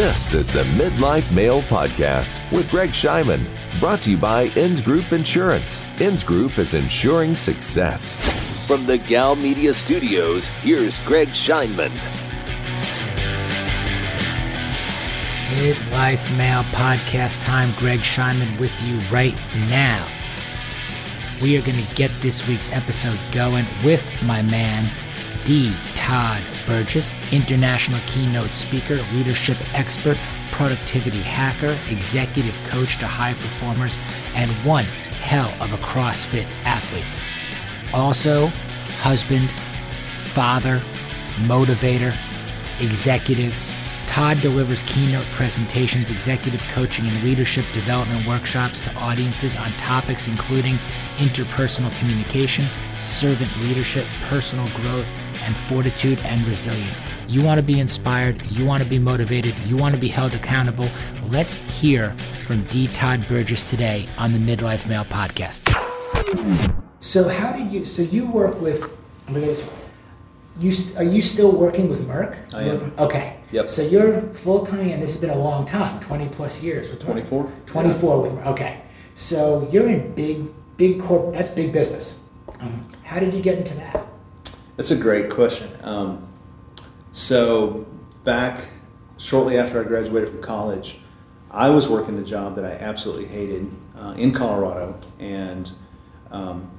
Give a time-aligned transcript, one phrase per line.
[0.00, 3.46] This is the Midlife Male Podcast with Greg Scheinman,
[3.80, 5.84] brought to you by Ins Group Insurance.
[6.00, 8.16] Ins Group is insuring success.
[8.66, 11.90] From the Gal Media Studios, here's Greg Scheinman.
[15.56, 17.68] Midlife Male Podcast time.
[17.76, 19.36] Greg Scheinman with you right
[19.68, 20.08] now.
[21.42, 24.90] We are going to get this week's episode going with my man,
[25.44, 25.76] D.
[26.10, 30.18] Todd Burgess, international keynote speaker, leadership expert,
[30.50, 33.96] productivity hacker, executive coach to high performers,
[34.34, 34.82] and one
[35.22, 37.04] hell of a CrossFit athlete.
[37.94, 38.48] Also,
[38.98, 39.52] husband,
[40.18, 40.82] father,
[41.42, 42.12] motivator,
[42.80, 43.56] executive.
[44.08, 50.74] Todd delivers keynote presentations, executive coaching, and leadership development workshops to audiences on topics including
[51.18, 52.64] interpersonal communication,
[53.00, 55.08] servant leadership, personal growth,
[55.42, 57.02] and fortitude and resilience.
[57.28, 60.34] You want to be inspired, you want to be motivated, you want to be held
[60.34, 60.86] accountable.
[61.28, 62.12] Let's hear
[62.46, 62.88] from D.
[62.88, 65.68] Todd Burgess today on the Midlife Male Podcast.
[67.00, 67.84] So, how did you?
[67.84, 68.96] So, you work with.
[70.58, 72.36] You are you still working with Merck?
[72.52, 72.92] I am.
[72.98, 73.36] Okay.
[73.52, 73.68] Yep.
[73.68, 77.00] So you're full time, and this has been a long time, twenty plus years with
[77.00, 77.26] Merck.
[77.28, 77.52] 24.
[77.66, 78.46] 24 with Merck.
[78.46, 78.82] Okay.
[79.14, 81.32] So you're in big, big corp.
[81.32, 82.22] That's big business.
[82.60, 84.06] Um, how did you get into that?
[84.80, 85.70] That's a great question.
[85.82, 86.26] Um,
[87.12, 87.86] so,
[88.24, 88.68] back
[89.18, 91.00] shortly after I graduated from college,
[91.50, 95.70] I was working a job that I absolutely hated uh, in Colorado and
[96.30, 96.70] um,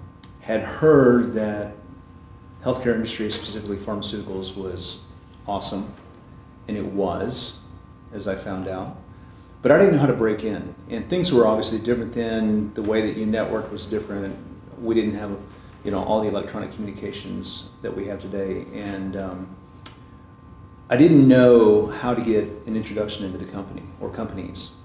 [0.42, 1.74] had heard that
[2.64, 5.02] healthcare industry, specifically pharmaceuticals, was
[5.46, 5.94] awesome,
[6.68, 7.60] and it was,
[8.12, 8.98] as I found out.
[9.62, 12.74] But I didn't know how to break in, and things were obviously different then.
[12.74, 14.40] The way that you networked was different.
[14.80, 15.38] We didn't have
[15.84, 18.66] you know all the electronic communications that we have today.
[18.74, 19.56] And um,
[20.90, 24.76] i didn't know how to get an introduction into the company or companies.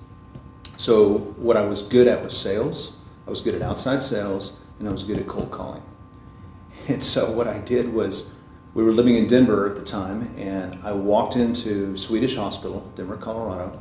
[0.77, 2.97] So what i was good at was sales.
[3.27, 5.83] I was good at outside sales and i was good at cold calling.
[6.89, 8.33] And so what i did was
[8.75, 13.17] we were living in denver at the time and i walked into swedish hospital denver
[13.17, 13.81] colorado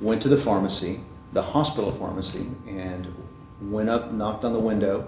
[0.00, 1.00] went to the pharmacy
[1.32, 3.14] the hospital pharmacy and
[3.60, 5.06] went up knocked on the window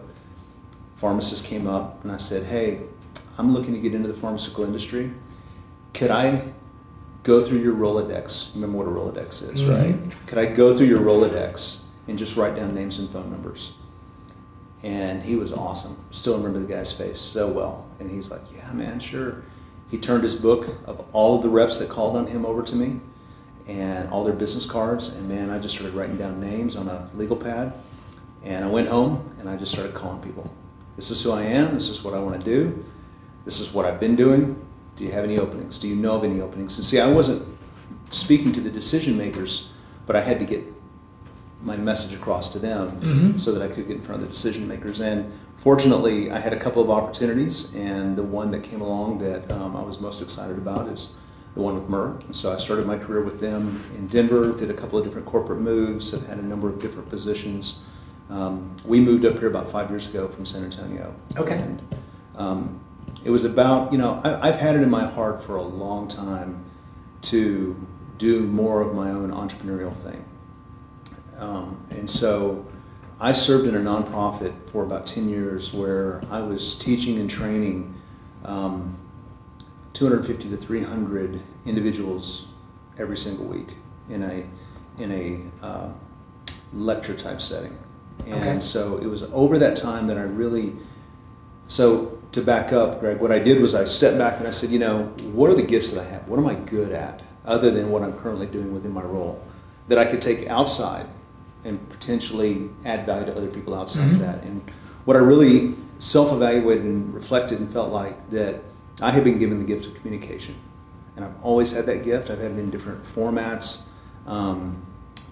[1.02, 2.80] pharmacist came up and I said, Hey,
[3.36, 5.10] I'm looking to get into the pharmaceutical industry.
[5.92, 6.52] Could I
[7.24, 8.54] go through your Rolodex?
[8.54, 9.70] Remember what a Rolodex is, mm-hmm.
[9.72, 10.16] right?
[10.28, 13.72] Could I go through your Rolodex and just write down names and phone numbers?
[14.84, 15.96] And he was awesome.
[16.12, 17.84] Still remember the guy's face so well.
[17.98, 19.42] And he's like, Yeah, man, sure.
[19.90, 22.76] He turned his book of all of the reps that called on him over to
[22.76, 23.00] me
[23.66, 25.08] and all their business cards.
[25.08, 27.72] And man, I just started writing down names on a legal pad.
[28.44, 30.48] And I went home and I just started calling people
[30.96, 31.74] this is who I am.
[31.74, 32.84] This is what I want to do.
[33.44, 34.64] This is what I've been doing.
[34.96, 35.78] Do you have any openings?
[35.78, 36.76] Do you know of any openings?
[36.76, 37.46] And see, I wasn't
[38.10, 39.72] speaking to the decision makers,
[40.06, 40.64] but I had to get
[41.62, 43.36] my message across to them mm-hmm.
[43.38, 45.00] so that I could get in front of the decision makers.
[45.00, 49.50] And fortunately, I had a couple of opportunities, and the one that came along that
[49.50, 51.14] um, I was most excited about is
[51.54, 52.24] the one with Merck.
[52.24, 55.26] And so I started my career with them in Denver, did a couple of different
[55.26, 57.82] corporate moves, have had a number of different positions.
[58.32, 61.14] Um, we moved up here about five years ago from San Antonio.
[61.36, 61.58] Okay.
[61.58, 61.82] And,
[62.34, 62.80] um,
[63.24, 66.08] it was about, you know, I, have had it in my heart for a long
[66.08, 66.64] time
[67.22, 70.24] to do more of my own entrepreneurial thing.
[71.36, 72.66] Um, and so
[73.20, 77.94] I served in a nonprofit for about 10 years where I was teaching and training
[78.44, 78.98] um,
[79.92, 82.46] 250 to 300 individuals
[82.98, 83.74] every single week
[84.08, 84.46] in a,
[84.98, 85.92] in a uh,
[86.72, 87.76] lecture type setting.
[88.26, 88.60] And okay.
[88.60, 90.74] so it was over that time that I really,
[91.66, 94.70] so to back up, Greg, what I did was I stepped back and I said,
[94.70, 96.28] you know, what are the gifts that I have?
[96.28, 99.42] What am I good at other than what I'm currently doing within my role
[99.88, 101.06] that I could take outside
[101.64, 104.14] and potentially add value to other people outside mm-hmm.
[104.14, 104.42] of that?
[104.44, 104.62] And
[105.04, 108.60] what I really self evaluated and reflected and felt like that
[109.00, 110.54] I had been given the gift of communication.
[111.16, 112.30] And I've always had that gift.
[112.30, 113.82] I've had it in different formats.
[114.26, 114.86] Um,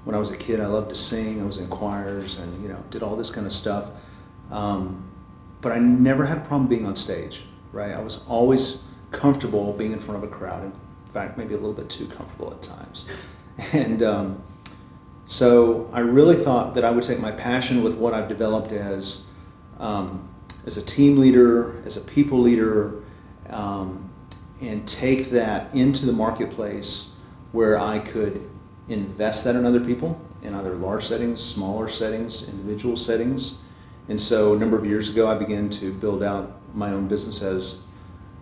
[0.05, 1.41] when I was a kid, I loved to sing.
[1.41, 3.91] I was in choirs and you know did all this kind of stuff.
[4.51, 5.11] Um,
[5.61, 7.45] but I never had a problem being on stage.
[7.73, 8.83] Right, I was always
[9.13, 10.65] comfortable being in front of a crowd.
[10.65, 10.73] In
[11.13, 13.07] fact, maybe a little bit too comfortable at times.
[13.73, 14.43] And um,
[15.27, 19.25] so I really thought that I would take my passion with what I've developed as
[19.79, 20.29] um,
[20.67, 23.03] as a team leader, as a people leader,
[23.51, 24.11] um,
[24.61, 27.13] and take that into the marketplace
[27.53, 28.50] where I could
[29.01, 33.59] invest that in other people in either large settings, smaller settings, individual settings.
[34.09, 37.43] And so a number of years ago, I began to build out my own business
[37.43, 37.83] as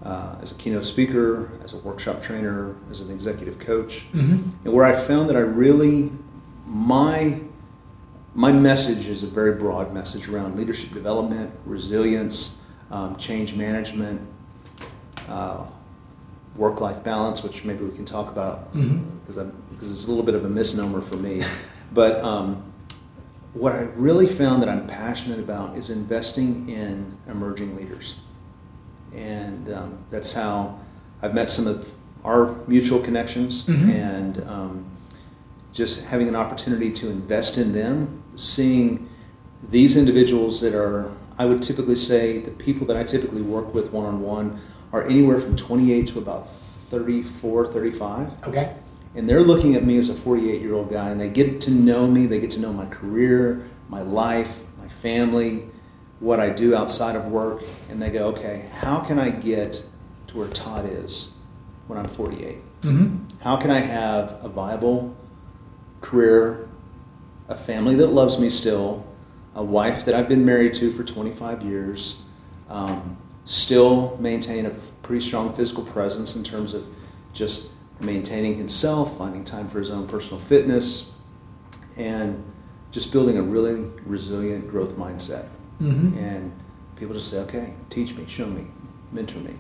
[0.00, 4.50] uh, as a keynote speaker, as a workshop trainer, as an executive coach, Mm-hmm.
[4.64, 6.12] and where I found that I really
[6.66, 7.40] my
[8.34, 12.62] my message is a very broad message around leadership development, resilience,
[12.92, 14.20] um, change management,
[15.28, 15.64] uh,
[16.54, 19.02] work life balance, which maybe we can talk about Mhm.
[19.28, 21.42] Because because it's a little bit of a misnomer for me.
[21.90, 22.70] But um,
[23.54, 28.16] what I really found that I'm passionate about is investing in emerging leaders,
[29.14, 30.78] and um, that's how
[31.22, 31.90] I've met some of
[32.26, 33.88] our mutual connections, Mhm.
[33.88, 34.84] and um,
[35.72, 39.08] just having an opportunity to invest in them, seeing
[39.70, 43.94] these individuals that are, I would typically say, the people that I typically work with
[43.94, 44.60] one on one
[44.92, 48.74] are anywhere from 28 to about 34, 35 Okay.
[49.14, 51.70] And they're looking at me as a 48 year old guy and they get to
[51.70, 55.64] know me they get to know my career my life my family
[56.20, 59.84] what i do outside of work and they go okay how can i get
[60.26, 61.32] to where todd is
[61.86, 63.24] when i'm 48 Mm-hmm.
[63.40, 65.16] how can i have a viable
[66.00, 66.68] career
[67.48, 69.04] a family that loves me still
[69.56, 72.18] a wife that i've been married to for 25 years
[72.68, 74.70] um, still maintain a
[75.02, 76.86] pretty strong physical presence in terms of
[77.32, 81.12] just maintaining himself, finding time for his own personal fitness,
[81.96, 82.42] and
[82.90, 85.46] just building a really resilient growth mindset.
[85.80, 86.18] Mm-hmm.
[86.18, 86.52] And
[86.96, 88.66] people just say, okay, teach me, show me,
[89.12, 89.54] mentor me.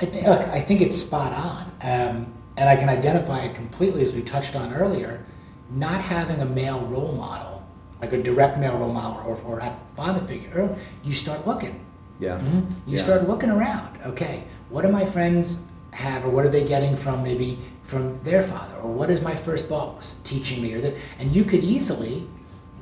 [0.00, 1.62] I, th- look, I think it's spot on.
[1.82, 5.24] Um, and I can identify it completely, as we touched on earlier.
[5.70, 7.66] Not having a male role model,
[8.02, 11.82] like a direct male role model or, or a father figure, you start looking.
[12.18, 12.38] Yeah.
[12.38, 12.70] Mhm.
[12.86, 13.02] You Yeah.
[13.02, 13.98] start looking around.
[14.04, 18.42] Okay, what do my friends have, or what are they getting from maybe from their
[18.42, 22.26] father, or what is my first boss teaching me, or the, and you could easily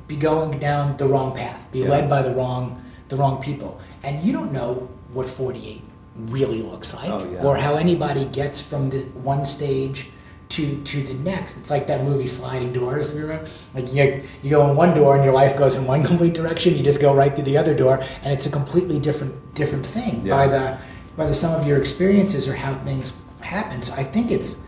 [0.07, 1.89] be going down the wrong path, be Yeah.
[1.89, 5.81] led by the wrong the wrong people, and you don't know what 48
[6.29, 7.43] really looks like, Oh, yeah.
[7.43, 10.09] or how anybody gets from this one stage.
[10.55, 13.09] To, to the next, it's like that movie Sliding Doors.
[13.09, 15.85] If you remember, like you, you go in one door and your life goes in
[15.85, 16.75] one complete direction.
[16.75, 20.23] You just go right through the other door, and it's a completely different different thing
[20.25, 20.35] Yeah.
[20.35, 20.77] by the
[21.17, 23.81] by the sum of your experiences or how things happen.
[23.81, 24.63] So I think it's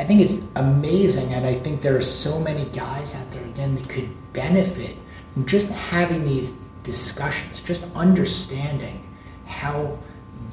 [0.00, 3.74] I think it's amazing, and I think there are so many guys out there again
[3.74, 4.94] that could benefit
[5.34, 6.52] from just having these
[6.84, 9.02] discussions, just understanding
[9.46, 9.98] how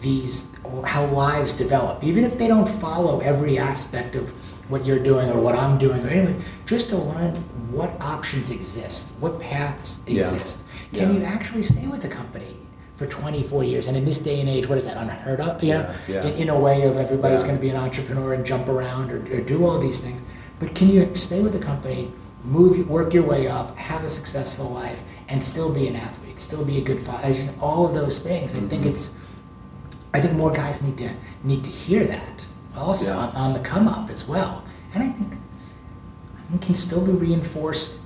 [0.01, 0.51] these
[0.83, 4.29] how lives develop, even if they don't follow every aspect of
[4.69, 7.35] what you're doing or what I'm doing or anything, just to learn
[7.69, 10.15] what options exist, what paths Yeah.
[10.17, 10.63] exist.
[10.91, 11.19] Can Yeah.
[11.19, 12.57] you actually stay with a company
[12.95, 13.88] for 24 years?
[13.88, 15.63] And in this day and age, what is that unheard of?
[15.63, 16.27] You know, Yeah, yeah.
[16.27, 17.47] In, in a way of everybody's Yeah.
[17.47, 20.21] going to be an entrepreneur and jump around or, or do all these things.
[20.59, 22.12] But can you stay with the company,
[22.44, 26.63] move, work your way up, have a successful life, and still be an athlete, still
[26.63, 27.33] be a good father?
[27.59, 28.53] All of those things.
[28.56, 28.92] I think Mhm.
[28.92, 29.12] it's.
[30.13, 31.09] I think more guys need to
[31.44, 32.45] need to hear that
[32.77, 34.63] also on, on the come up as well.
[34.94, 35.33] And I think
[36.53, 38.00] it can still be reinforced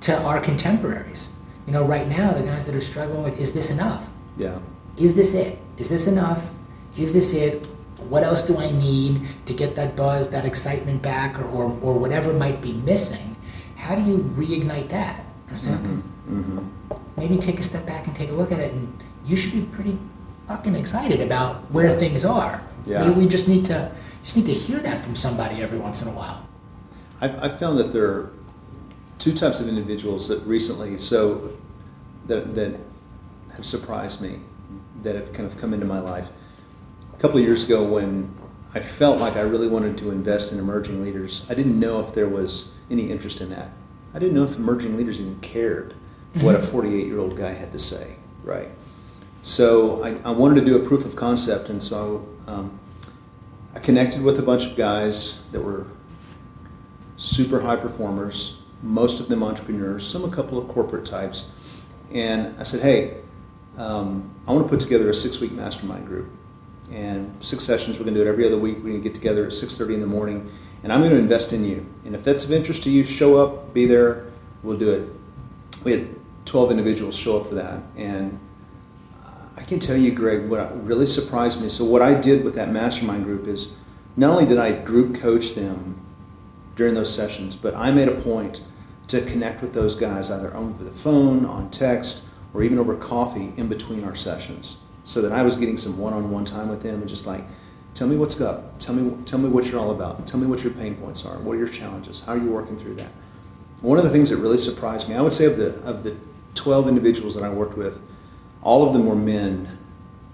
[0.00, 1.30] to our contemporaries.
[1.68, 4.08] You know, right now the guys that are struggling with is this enough?
[4.38, 4.58] Yeah.
[4.96, 5.58] Is this it?
[5.76, 6.54] Is this enough?
[6.96, 7.62] Is this it?
[8.08, 11.98] What else do I need to get that buzz, that excitement back, or, or, or
[11.98, 13.36] whatever might be missing?
[13.76, 15.22] How do you reignite that?
[15.52, 16.60] Or say, okay, hmm
[17.18, 19.62] maybe take a step back and take a look at it, and you should be
[19.72, 19.98] pretty
[20.46, 22.62] fucking excited about where things are.
[22.86, 23.04] Yeah.
[23.04, 23.92] Maybe we just need to
[24.24, 26.48] just need to hear that from somebody every once in a while.
[27.20, 28.32] I've, I've found that there are
[29.18, 31.50] two types of individuals that recently, so
[32.28, 32.78] that, that
[33.54, 34.40] have surprised me,
[35.02, 36.30] that have kind of come into my life.
[37.12, 38.34] A couple of years ago, when
[38.74, 42.14] I felt like I really wanted to invest in emerging leaders, I didn't know if
[42.14, 43.70] there was any interest in that.
[44.14, 45.94] I didn't know if emerging leaders even cared
[46.34, 48.68] what a 48 year old guy had to say, right?
[49.42, 52.78] So I, I wanted to do a proof of concept, and so um,
[53.74, 55.86] I connected with a bunch of guys that were
[57.16, 61.52] super high performers, most of them entrepreneurs, some a couple of corporate types.
[62.12, 63.18] And I said, hey,
[63.76, 66.30] um, I want to put together a six-week mastermind group.
[66.90, 68.76] And six sessions, we're going to do it every other week.
[68.76, 70.50] We're going to get together at 6.30 in the morning.
[70.82, 71.86] And I'm going to invest in you.
[72.04, 74.26] And if that's of interest to you, show up, be there,
[74.62, 75.08] we'll do it.
[75.84, 76.08] We had
[76.46, 77.82] 12 individuals show up for that.
[77.96, 78.38] And
[79.56, 81.68] I can tell you, Greg, what really surprised me.
[81.68, 83.74] So what I did with that mastermind group is
[84.16, 86.00] not only did I group coach them
[86.74, 88.62] during those sessions, but I made a point
[89.08, 92.24] to connect with those guys either over the phone, on text,
[92.54, 96.44] or even over coffee in between our sessions, so that I was getting some one-on-one
[96.44, 97.44] time with them and just like,
[97.94, 100.62] tell me what's up, tell me tell me what you're all about, tell me what
[100.62, 103.10] your pain points are, what are your challenges, how are you working through that.
[103.80, 106.16] One of the things that really surprised me, I would say of the of the
[106.54, 108.00] 12 individuals that I worked with,
[108.62, 109.78] all of them were men.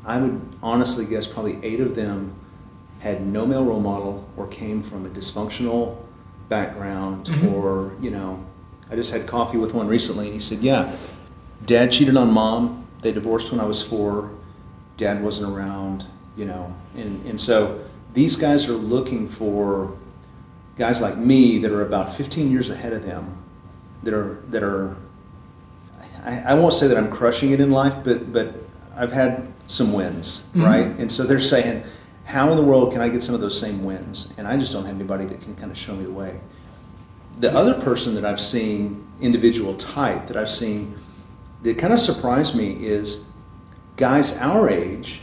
[0.05, 2.35] I would honestly guess probably eight of them
[3.01, 5.99] had no male role model or came from a dysfunctional
[6.49, 7.53] background Mhm.
[7.55, 8.39] or, you know,
[8.91, 10.97] I just had coffee with one recently and he said, Yeah,
[11.65, 12.87] dad cheated on mom.
[13.03, 14.31] They divorced when I was four.
[14.97, 16.75] Dad wasn't around, you know.
[16.97, 19.97] And, and so these guys are looking for
[20.79, 23.39] guys like me that are about 15 years ahead of them
[24.03, 24.97] that are, that are
[26.25, 28.55] I, I won't say that I'm crushing it in life, but, but
[28.97, 30.65] I've had some wins, Mhm.
[30.65, 30.87] right?
[30.99, 31.83] And so they're saying,
[32.25, 34.33] how in the world can I get some of those same wins?
[34.39, 36.41] And I just don't have anybody that can kind of show me the way.
[37.39, 40.97] The other person that I've seen, individual type that I've seen,
[41.63, 43.25] that kind of surprised me is
[43.97, 45.23] guys our age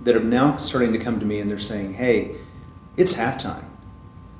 [0.00, 2.36] that are now starting to come to me and they're saying, hey,
[2.96, 3.66] it's halftime,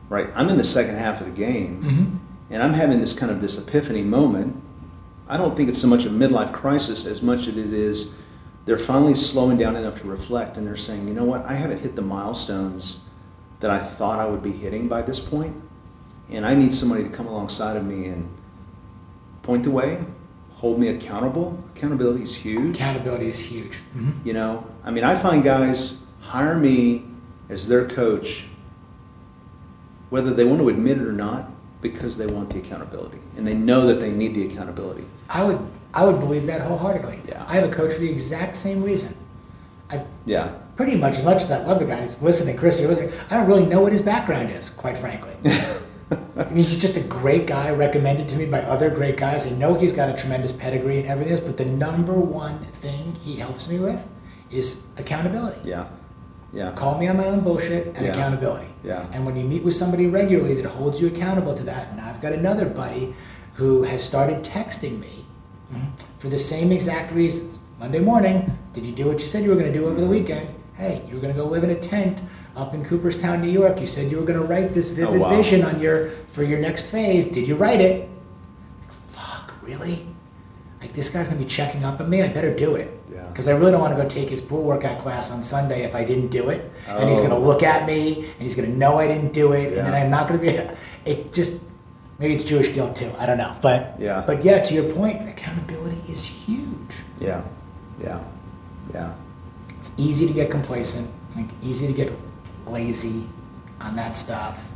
[0.08, 0.30] right?
[0.34, 2.16] I'm in the second half of the game Mm-hmm.
[2.54, 4.62] and I'm having this kind of this epiphany moment.
[5.28, 8.14] I don't think it's so much a midlife crisis as much as it is
[8.66, 11.78] they're finally slowing down enough to reflect and they're saying, you know what, I haven't
[11.80, 13.00] hit the milestones
[13.60, 15.56] that I thought I would be hitting by this point,
[16.30, 18.28] and I need somebody to come alongside of me and
[19.42, 20.04] point the way,
[20.54, 21.62] hold me accountable.
[21.74, 22.76] Accountability is huge.
[22.76, 23.78] Accountability is huge.
[23.96, 24.26] Mm-hmm.
[24.26, 27.04] You know, I mean, I find guys hire me
[27.48, 28.46] as their coach,
[30.10, 33.54] whether they want to admit it or not, because they want the accountability and they
[33.54, 35.04] know that they need the accountability.
[35.28, 35.58] I would
[35.94, 37.20] I would believe that wholeheartedly.
[37.26, 37.44] Yeah.
[37.48, 39.16] I have a coach for the exact same reason.
[39.90, 40.52] I Yeah.
[40.76, 43.10] pretty much as much as I love the guy he's listening, Chris, you're listening.
[43.30, 45.32] I don't really know what his background is, quite frankly.
[46.10, 49.46] I mean, he's just a great guy, recommended to me by other great guys.
[49.46, 53.14] I know he's got a tremendous pedigree and everything else, but the number one thing
[53.14, 54.06] he helps me with
[54.50, 55.68] is accountability.
[55.68, 55.86] Yeah.
[56.52, 56.72] Yeah.
[56.72, 58.12] Call me on my own bullshit and Yeah.
[58.12, 58.66] accountability.
[58.82, 59.06] Yeah.
[59.12, 62.20] And when you meet with somebody regularly that holds you accountable to that, and I've
[62.20, 63.14] got another buddy
[63.54, 65.26] who has started texting me
[65.72, 65.86] mm-hmm.
[66.18, 67.60] for the same exact reasons.
[67.78, 70.06] Monday morning, did you do what you said you were going to do over the
[70.06, 70.48] weekend?
[70.80, 72.22] Hey, you were going to go live in a tent
[72.56, 73.78] up in Cooperstown, New York.
[73.80, 75.36] You said you were going to write this vivid Oh, wow.
[75.36, 77.26] vision on your for your next phase.
[77.26, 78.08] Did you write it?
[78.80, 80.06] Like, fuck, really?
[80.80, 82.22] Like this guy's going to be checking up on me.
[82.22, 82.98] I better do it.
[83.12, 83.26] Yeah.
[83.26, 85.94] Because I really don't want to go take his pool workout class on Sunday if
[85.94, 86.72] I didn't do it.
[86.88, 86.96] Oh.
[86.96, 87.28] And he's Oh.
[87.28, 89.74] going to look at me and he's going to know I didn't do it.
[89.76, 91.10] And then I'm not going to be.
[91.10, 91.60] It just
[92.18, 93.12] maybe it's Jewish guilt too.
[93.18, 93.54] I don't know.
[93.60, 94.22] But Yeah.
[94.26, 96.94] But yeah, to your point, accountability is huge.
[97.20, 97.42] Yeah.
[98.02, 98.20] Yeah.
[98.94, 99.12] Yeah.
[99.80, 101.08] It's easy to get complacent.
[101.34, 102.12] Like easy to get
[102.66, 103.26] lazy
[103.80, 104.72] on that stuff.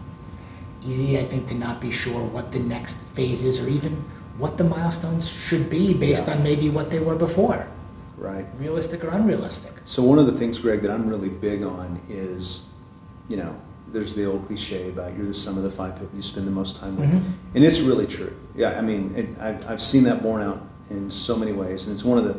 [0.87, 4.03] Easy, I think, to not be sure what the next phase is or even
[4.39, 6.35] what the milestones should be based Yeah.
[6.37, 7.67] on maybe what they were before,
[8.17, 8.47] Right.
[8.59, 9.73] realistic or unrealistic.
[9.85, 12.63] So one of the things, Greg, that I'm really big on is,
[13.29, 13.55] you know,
[13.93, 16.51] there's the old cliche about you're the sum of the five people you spend the
[16.51, 17.23] most time with, Mhm.
[17.55, 18.33] and it's really true.
[18.57, 21.93] Yeah, I mean, it, I've, I've seen that borne out in so many ways, and
[21.95, 22.37] it's one of the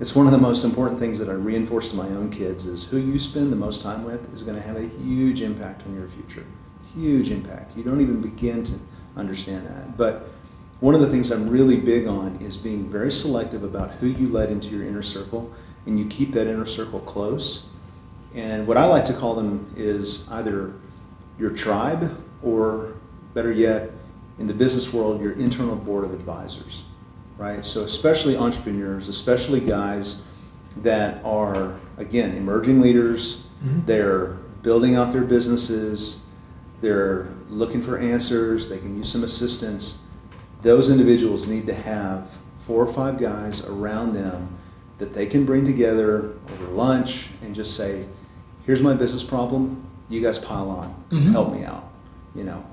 [0.00, 2.88] it's one of the most important things that I reinforce to my own kids is
[2.88, 5.94] who you spend the most time with is going to have a huge impact on
[5.94, 6.46] your future.
[6.94, 7.76] Huge impact.
[7.76, 8.78] You don't even begin to
[9.16, 9.96] understand that.
[9.96, 10.28] But
[10.80, 14.28] one of the things I'm really big on is being very selective about who you
[14.28, 15.52] let into your inner circle,
[15.86, 17.66] and you keep that inner circle close.
[18.34, 20.74] And what I like to call them is either
[21.38, 22.94] your tribe, or
[23.34, 23.90] better yet,
[24.38, 26.84] in the business world, your internal board of advisors,
[27.38, 27.64] right?
[27.64, 30.22] So, especially entrepreneurs, especially guys
[30.82, 33.86] that are, again, emerging leaders, Mhm.
[33.86, 36.18] they're building out their businesses,
[36.80, 40.00] they're looking for answers, they can use some assistance.
[40.62, 42.28] Those individuals need to have
[42.60, 44.48] four or five guys around them
[44.98, 48.04] that they can bring together over lunch and just say,
[48.66, 49.78] here's my business problem,
[50.08, 51.30] you guys pile on, Mhm.
[51.32, 51.84] help me out.
[52.34, 52.64] You know,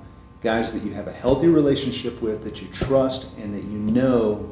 [0.42, 4.50] guys that you have a healthy relationship with, that you trust, and that you know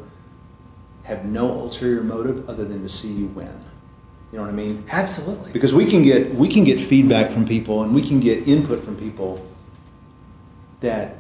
[1.04, 3.48] have no ulterior motive other than to see you win.
[4.32, 4.84] You know what I mean?
[4.90, 5.52] Absolutely.
[5.52, 8.82] Because we can get we can get feedback from people and we can get input
[8.82, 9.46] from people
[10.80, 11.16] that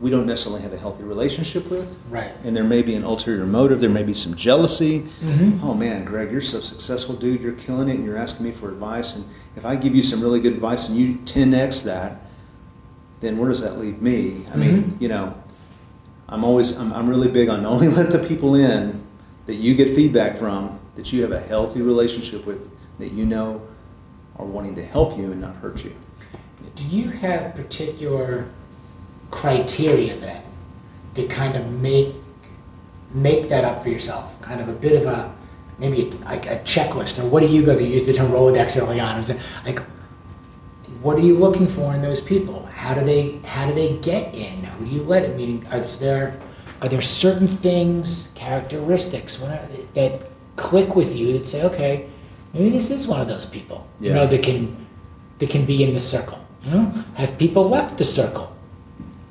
[0.00, 1.88] we don't necessarily have a healthy relationship with.
[2.10, 2.32] Right.
[2.44, 5.06] And there may be an ulterior motive, there may be some jealousy.
[5.22, 5.60] Mhm.
[5.62, 7.40] Oh man, Greg, you're so successful, dude.
[7.40, 9.14] You're killing it and you're asking me for advice.
[9.16, 9.24] And
[9.56, 12.20] if I give you some really good advice and you 10x that,
[13.20, 14.42] then where does that leave me?
[14.52, 15.00] I mean, Mhm.
[15.00, 15.34] you know,
[16.28, 19.04] I'm always, I'm, I'm really big on only let the people in
[19.46, 23.62] that you get feedback from, that you have a healthy relationship with, that you know
[24.36, 25.94] are wanting to help you and not hurt you.
[26.74, 28.48] Do you have particular
[29.30, 30.42] criteria then
[31.14, 32.14] to kind of make
[33.12, 34.40] make that up for yourself?
[34.40, 35.32] Kind of a bit of a
[35.78, 37.76] maybe like a checklist, or what do you go?
[37.76, 39.14] They use the term Rolodex early on.
[39.14, 39.80] It was like,
[41.04, 42.64] what are you looking for in those people?
[42.72, 44.64] How do they how do they get in?
[44.64, 45.36] Who do you let in?
[45.36, 46.40] Meaning, are there
[46.80, 49.36] are there certain things, characteristics,
[49.94, 50.22] that
[50.56, 52.08] click with you that say, okay,
[52.54, 54.86] maybe this is one of those people, you know, that can
[55.40, 56.42] that can be in the circle.
[56.62, 58.56] You know, have people left the circle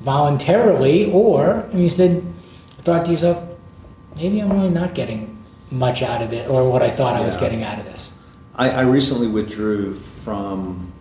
[0.01, 2.23] voluntarily, or and you said,
[2.79, 3.43] thought to yourself,
[4.15, 7.35] maybe I'm really not getting much out of it, or what I thought I was
[7.35, 8.13] getting out of this.
[8.53, 10.92] I, I recently withdrew from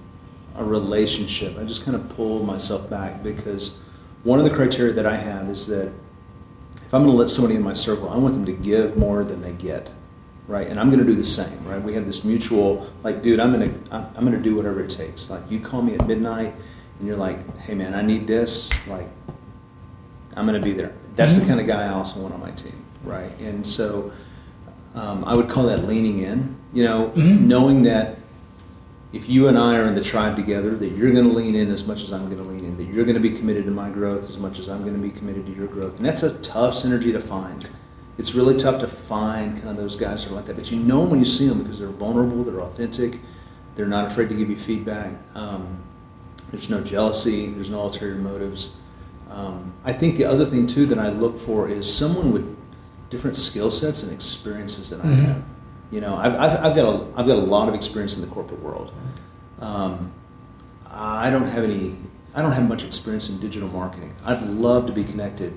[0.57, 1.59] a relationship.
[1.59, 3.79] I just kind of pulled myself back because
[4.25, 5.93] one of the criteria that I have is that
[6.75, 9.25] if I'm going to let somebody in my circle, I want them to give more
[9.25, 9.91] than they get,
[10.47, 10.67] right?
[10.67, 11.83] And I'm going to do the same, right?
[11.83, 14.81] We have this mutual, like, dude, I'm going to I'm, I'm going to do whatever
[14.81, 15.31] it takes.
[15.31, 16.55] Like, you call me at midnight,
[16.99, 18.71] and you're like, hey, man, I need this.
[18.87, 19.09] Like,
[20.37, 20.93] I'm going to be there.
[21.17, 23.33] That's the kind of guy I also want on my team, right?
[23.41, 24.13] And so
[24.95, 26.57] um, I would call that leaning in.
[26.75, 28.19] You know, knowing that
[29.13, 31.69] if you and I are in the tribe together, that you're going to lean in
[31.71, 33.71] as much as I'm going to lean in, that you're going to be committed to
[33.71, 35.97] my growth as much as I'm going to be committed to your growth.
[35.99, 37.69] And that's a tough synergy to find.
[38.19, 40.57] It's really tough to find kind of those guys that are like that.
[40.57, 43.21] But you know 'em when you see them because they're vulnerable, they're authentic,
[43.75, 45.13] they're not afraid to give you feedback.
[45.35, 45.79] Um,
[46.51, 48.75] there's no jealousy, there's no ulterior motives.
[49.31, 52.45] Um, I think the other thing too that I look for is someone with
[53.09, 55.25] different skill sets and experiences than I Mhm.
[55.25, 55.43] have.
[55.93, 58.29] You know, I've, I've, I've got a, I've got a lot of experience in the
[58.29, 58.93] corporate world.
[59.61, 60.13] Um,
[60.91, 61.97] I don't have any,
[62.35, 64.15] I don't have much experience in digital marketing.
[64.25, 65.53] I'd love to be connected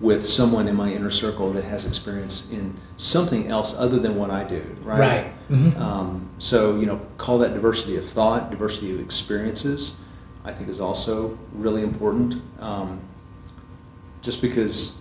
[0.00, 4.30] with someone in my inner circle that has experience in something else other than what
[4.30, 4.62] I do.
[4.82, 4.98] Right.
[5.00, 5.32] Right.
[5.50, 5.80] Mhm.
[5.80, 9.98] Um, so you know, call that diversity of thought, diversity of experiences.
[10.44, 12.42] I think is also really important.
[12.60, 13.00] Um,
[14.22, 14.97] just because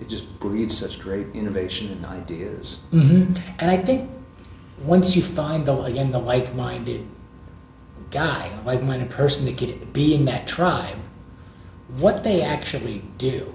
[0.00, 2.82] it just breeds such great innovation and ideas.
[2.90, 4.10] hmm And I think
[4.84, 7.06] once you find the again the like-minded
[8.10, 10.96] guy, a like-minded person that could be in that tribe,
[11.96, 13.54] what they actually do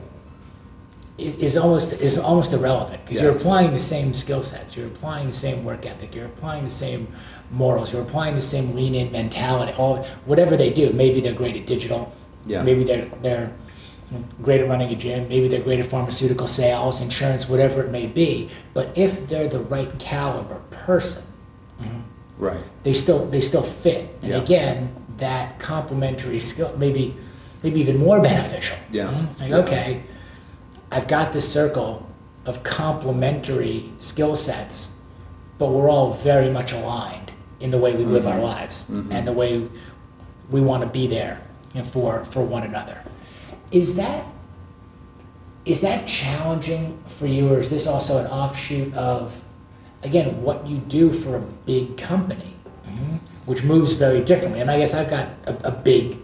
[1.18, 5.28] is, is almost is almost irrelevant because you're applying the same skill sets, you're applying
[5.28, 7.08] the same work ethic, you're applying the same
[7.52, 9.72] morals, you're applying the same lean-in mentality.
[9.78, 12.12] All whatever they do, maybe they're great at digital,
[12.48, 12.64] Yeah.
[12.64, 13.54] maybe they're they're
[14.42, 18.06] great at running a gym, maybe they're great at pharmaceutical sales, insurance, whatever it may
[18.08, 18.50] be.
[18.74, 21.24] But if they're the right caliber person,
[22.38, 22.58] Right.
[22.84, 24.10] they still they still fit.
[24.22, 24.38] And Yeah.
[24.42, 27.16] again, that complementary skill maybe
[27.62, 28.78] maybe even more beneficial.
[28.92, 29.12] Yeah.
[29.30, 29.58] It's like Yeah.
[29.58, 30.02] okay,
[30.92, 32.06] I've got this circle
[32.46, 34.92] of complementary skill sets,
[35.58, 39.08] but we're all very much aligned in the way we live our lives Mhm.
[39.12, 39.62] and the way
[40.52, 41.40] we want to be there
[41.74, 42.98] you know, for for one another.
[43.74, 44.26] Is that
[45.66, 49.44] is that challenging for you, or is this also an offshoot of
[50.04, 52.54] again what you do for a big company,
[53.46, 54.62] which moves very differently?
[54.62, 56.18] And I guess I've got a, a big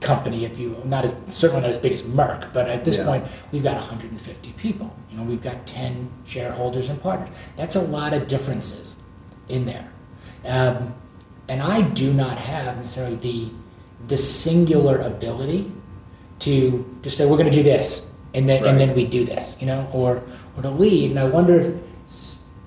[0.00, 3.04] company, if you not as certainly not as big as Merck, but at this Yeah.
[3.04, 4.94] point we've got 150 people.
[5.10, 7.30] You know, we've got 10 shareholders and partners.
[7.56, 9.02] That's a lot of differences
[9.48, 9.88] in there.
[10.44, 10.94] Um,
[11.48, 13.50] and I do not have necessarily the
[14.06, 15.72] the singular ability
[16.40, 19.56] to just say we're going to do this and then and then we do this,
[19.60, 20.22] you know, or
[20.56, 21.10] or to lead.
[21.10, 21.74] And I wonder if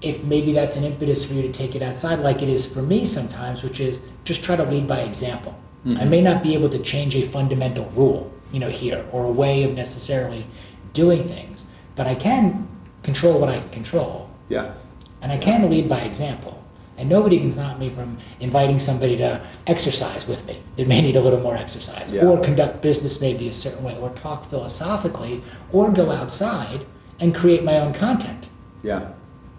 [0.01, 2.81] if maybe that's an impetus for you to take it outside, like it is for
[2.81, 5.57] me sometimes, which is just try to lead by example.
[5.85, 6.09] I mm-hmm.
[6.09, 9.63] may not be able to change a fundamental rule, you know, here or a way
[9.63, 10.45] of necessarily
[10.93, 12.67] doing things, but I can
[13.03, 14.73] control what I can control Yeah.
[15.21, 16.60] and I can lead by example.
[17.01, 21.15] And nobody can stop me from inviting somebody to exercise with me They may need
[21.15, 22.25] a little more exercise, Yeah.
[22.27, 26.85] or conduct business maybe a certain way, or talk philosophically, or go outside
[27.19, 28.49] and create my own content,
[28.83, 29.01] Yeah.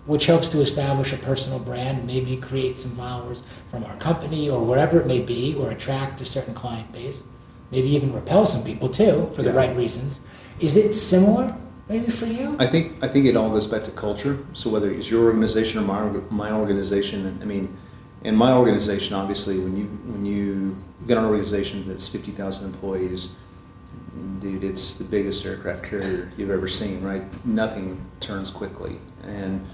[0.07, 4.61] which helps to establish a personal brand, maybe create some followers from our company or
[4.63, 7.25] wherever it may be, or attract a certain client base,
[7.73, 10.21] maybe even repel some people too for the right reasons.
[10.61, 11.57] Is it similar
[11.89, 12.57] maybe for you?
[12.59, 14.39] I think I think it all goes back to culture.
[14.53, 17.77] So whether it's your organization or my my organization, I mean,
[18.25, 23.35] in my organization, obviously, when you when you get an organization that's fifty thousand employees,
[24.41, 27.03] dude, it's the biggest aircraft carrier you've ever seen.
[27.03, 27.23] Right?
[27.45, 29.65] Nothing turns quickly, and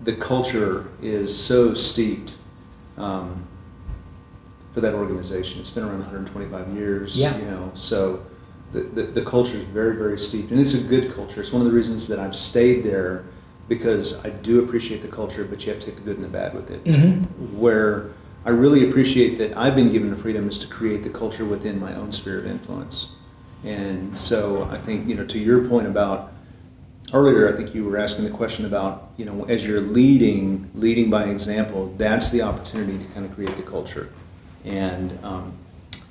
[0.00, 2.36] the culture is so steeped.
[2.96, 3.46] Um,
[4.72, 7.18] for that organization, it's been around 125 years.
[7.18, 7.36] Yeah.
[7.36, 8.24] You know, so
[8.72, 11.40] the, the, the culture is very, very steeped, and it's a good culture.
[11.40, 13.24] It's one of the reasons that I've stayed there
[13.68, 16.28] because I do appreciate the culture, but you have to take the good and the
[16.28, 16.82] bad with it.
[16.84, 17.58] Mm-hmm.
[17.58, 18.10] Where
[18.44, 21.78] I really appreciate that I've been given the freedom is to create the culture within
[21.78, 23.12] my own sphere of influence.
[23.62, 26.32] And so I think, you know, to your point about
[27.12, 31.10] earlier, I think you were asking the question about, you know, as you're leading, leading
[31.10, 34.10] by example, that's the opportunity to kind of create the culture.
[34.64, 35.54] And um,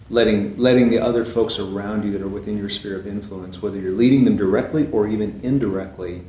[0.10, 3.78] letting letting the other folks around you that are within your sphere of influence, whether
[3.78, 6.24] you're leading them directly or even indirectly,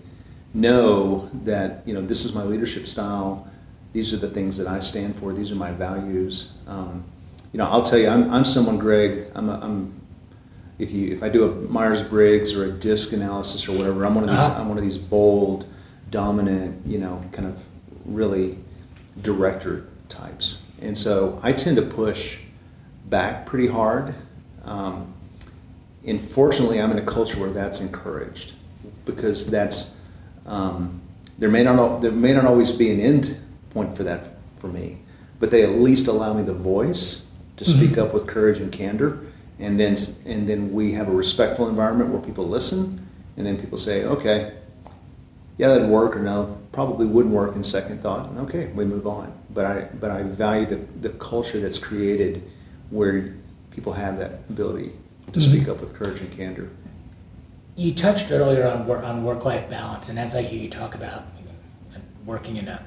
[0.53, 3.49] know that you know this is my leadership style.
[3.93, 5.33] These are the things that I stand for.
[5.33, 6.53] These are my values.
[6.67, 7.05] Um,
[7.53, 9.29] you know, I'll tell you, I'm, I'm someone, Greg.
[9.35, 10.01] I'm, a, I'm
[10.79, 14.15] if you if I do a Myers Briggs or a DISC analysis or whatever, I'm
[14.15, 14.61] one of these uh-huh.
[14.61, 15.67] I'm one of these bold,
[16.11, 17.65] dominant, you know, kind of
[18.05, 18.59] really
[19.21, 20.63] director types.
[20.81, 22.39] And so I tend to push
[23.09, 24.15] back pretty hard.
[24.65, 25.15] Um,
[26.07, 28.55] and fortunately, I'm in a culture where that's encouraged
[29.05, 29.97] because that's
[30.47, 31.01] um,
[31.39, 33.39] there may not there may not always be an end
[33.71, 34.99] point for that for me,
[35.39, 37.25] but they at least allow me the voice
[37.57, 37.79] to mm-hmm.
[37.79, 39.21] speak up with courage and candor,
[39.59, 43.77] and then and then we have a respectful environment where people listen, and then people
[43.77, 44.55] say, okay,
[45.59, 48.31] yeah, that'd work, or no, probably wouldn't work in second thought.
[48.39, 49.33] Okay, we move on.
[49.51, 52.43] But I but I value the, the culture that's created
[52.91, 53.35] where
[53.71, 54.93] people have that ability
[55.33, 55.41] to mm-hmm.
[55.41, 56.71] speak up with courage and candor.
[57.77, 60.95] You touched earlier on work, on work life balance, and as I hear you talk
[60.95, 62.85] about you know, working in a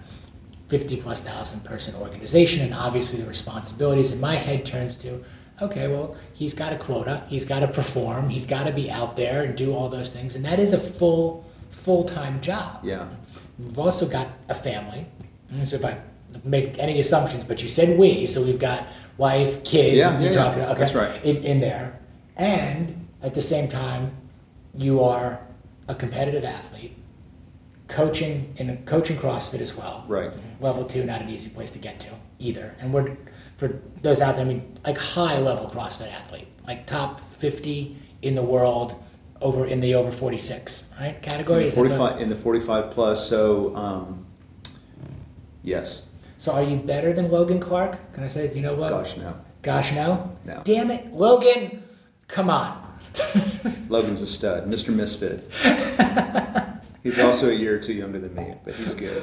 [0.68, 5.24] 50 plus thousand person organization, and obviously the responsibilities, and my head turns to,
[5.62, 9.16] okay, well, he's got a quota, he's got to perform, he's got to be out
[9.16, 12.80] there and do all those things, and that is a full full time job.
[12.84, 13.10] Yeah.
[13.58, 15.08] We've also got a family.
[15.66, 15.98] So if I
[16.44, 19.98] make any assumptions, but you said we, so we've got wife, kids.
[19.98, 20.54] Yeah, you yeah, yeah.
[20.54, 21.24] About, okay, that's right.
[21.24, 22.00] In, in there,
[22.36, 24.16] and at the same time,
[24.76, 25.40] you are
[25.88, 26.98] a competitive athlete,
[27.88, 30.06] coaching in coaching CrossFit as well.
[30.08, 30.32] Right.
[30.60, 32.76] Level two, not an easy place to get to either.
[32.80, 33.18] And we're
[33.58, 38.36] for those out there, I mean, like high level CrossFit athlete, like top fifty in
[38.36, 39.04] the world
[39.42, 43.76] over in the over 46 right category in the 45 in the 45 plus so
[43.76, 44.26] um,
[45.62, 46.08] yes
[46.44, 49.16] so are you better than logan clark can i say do you know what gosh
[49.16, 51.82] no gosh no no damn it logan
[52.28, 53.00] come on
[53.88, 55.50] logan's a stud mr misfit
[57.04, 59.22] He's also a year or two younger than me, but he's good.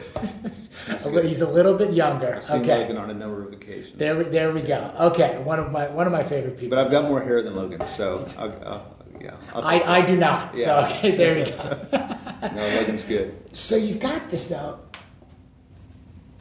[0.86, 1.24] He's, good.
[1.24, 2.36] he's a little bit younger.
[2.36, 2.82] I've seen okay.
[2.82, 3.96] Logan on a number of occasions.
[3.96, 4.92] There, we, there we go.
[5.00, 6.76] Okay, one of my one of my favorite people.
[6.76, 9.34] But I've got more hair than Logan, so I'll, I'll, yeah.
[9.54, 10.54] I, I do not.
[10.54, 10.64] Yeah.
[10.64, 12.48] So okay, there we go.
[12.54, 13.56] no, Logan's good.
[13.56, 14.78] So you've got this though.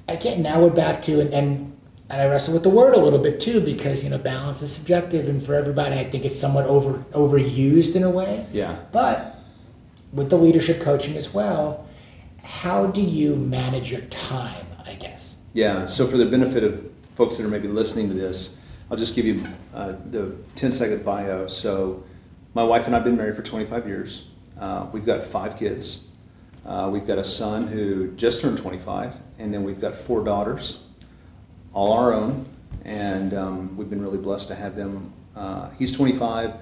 [0.09, 1.77] Again, now we're back to and, and
[2.09, 4.71] and I wrestle with the word a little bit too because you know balance is
[4.73, 8.47] subjective and for everybody I think it's somewhat over overused in a way.
[8.51, 8.79] Yeah.
[8.91, 9.37] But
[10.11, 11.87] with the leadership coaching as well,
[12.43, 14.65] how do you manage your time?
[14.85, 15.37] I guess.
[15.53, 15.85] Yeah.
[15.85, 18.57] So for the benefit of folks that are maybe listening to this,
[18.89, 19.43] I'll just give you
[19.75, 21.45] uh, the 10 second bio.
[21.45, 22.03] So
[22.55, 24.25] my wife and I have been married for 25 years.
[24.59, 26.07] Uh, we've got five kids.
[26.69, 30.83] Uh, we've got a son who just turned 25, and then we've got four daughters,
[31.73, 32.45] all our own,
[32.85, 35.11] and um, we've been really blessed to have them.
[35.35, 36.53] Uh, he's 25,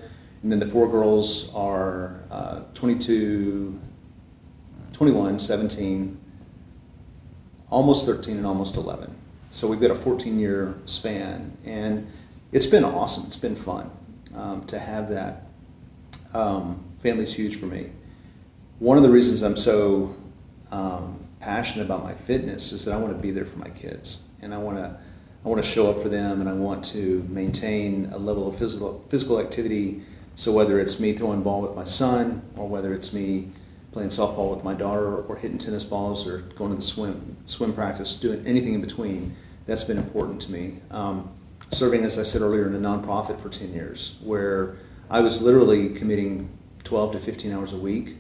[0.44, 3.78] and then the four girls are uh, 22,
[4.94, 6.18] 21, 17,
[7.70, 9.14] almost 13, and almost 11.
[9.52, 12.08] So we've got a 14 year span, and
[12.54, 13.26] it's been awesome.
[13.26, 13.92] It's been fun
[14.34, 15.48] um, to have that
[16.34, 17.90] um, family's huge for me.
[18.80, 20.16] One of the reasons I'm so
[20.70, 24.26] um, passionate about my fitness is that I want to be there for my kids,
[24.40, 25.00] and I want to
[25.44, 28.56] I want to show up for them, and I want to maintain a level of
[28.56, 30.04] physical physical activity.
[30.36, 33.50] So whether it's me throwing ball with my son, or whether it's me
[33.92, 37.74] playing softball with my daughter, or hitting tennis balls, or going to the swim swim
[37.74, 39.36] practice, doing anything in between,
[39.66, 40.82] that's been important to me.
[40.92, 41.32] Um,
[41.72, 44.76] serving, as I said earlier, in a nonprofit for ten years, where
[45.10, 46.52] I was literally committing
[46.84, 48.18] 12 to 15 hours a week,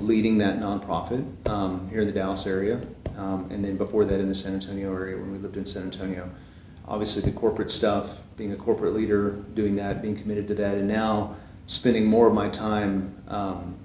[0.00, 2.80] leading that nonprofit um, here in the Dallas area,
[3.16, 5.84] um, and then before that in the San Antonio area when we lived in San
[5.84, 6.30] Antonio.
[6.86, 10.86] Obviously, the corporate stuff, being a corporate leader, doing that, being committed to that, and
[10.86, 13.76] now spending more of my time, um,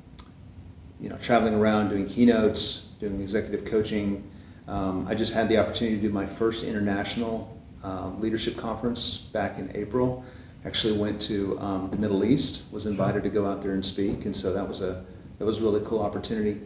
[0.99, 4.29] you know, traveling around, doing keynotes, doing executive coaching.
[4.67, 9.57] Um, I just had the opportunity to do my first international uh, leadership conference back
[9.57, 10.25] in April
[10.65, 14.25] actually went to um, the Middle East, was invited to go out there and speak,
[14.25, 15.05] and so that was a
[15.39, 16.61] that was a really cool opportunity.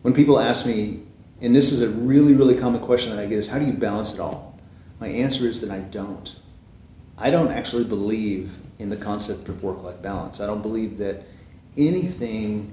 [0.00, 1.02] When people ask me,
[1.40, 3.72] and this is a really really common question that I get, is how do you
[3.72, 4.58] balance it all?
[5.00, 6.34] My answer is that I don't.
[7.18, 10.40] I don't actually believe in the concept of work life balance.
[10.40, 11.24] I don't believe that
[11.76, 12.72] anything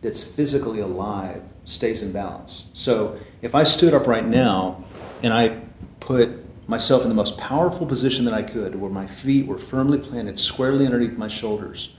[0.00, 2.70] that's physically alive stays in balance.
[2.72, 4.84] So if I stood up right now
[5.22, 5.60] and I
[6.00, 6.30] put
[6.68, 10.38] myself in the most powerful position that I could, where my feet were firmly planted
[10.38, 11.94] squarely underneath my shoulders.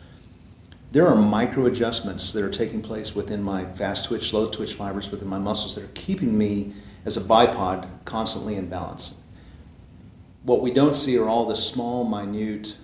[0.91, 5.09] There are micro adjustments that are taking place within my fast twitch, slow twitch fibers
[5.09, 6.73] within my muscles that are keeping me
[7.05, 9.21] as a bipod constantly in balance.
[10.43, 12.75] What we don't see are all the small, minute,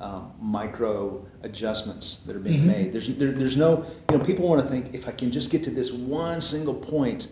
[0.00, 2.66] um, micro adjustments that are being mm-hmm.
[2.66, 2.92] made.
[2.92, 5.62] There's there, there's no you know people want to think if I can just get
[5.64, 7.30] to this one single point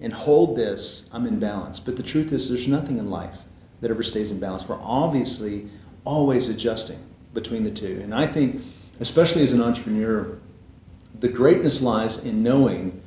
[0.00, 1.80] and hold this, I'm in balance.
[1.80, 3.38] But the truth is, there's nothing in life
[3.80, 4.68] that ever stays in balance.
[4.68, 5.68] We're obviously
[6.04, 6.98] always adjusting
[7.32, 8.62] between the two, and I think,
[9.00, 10.38] especially as an entrepreneur,
[11.18, 13.02] the greatness lies in knowing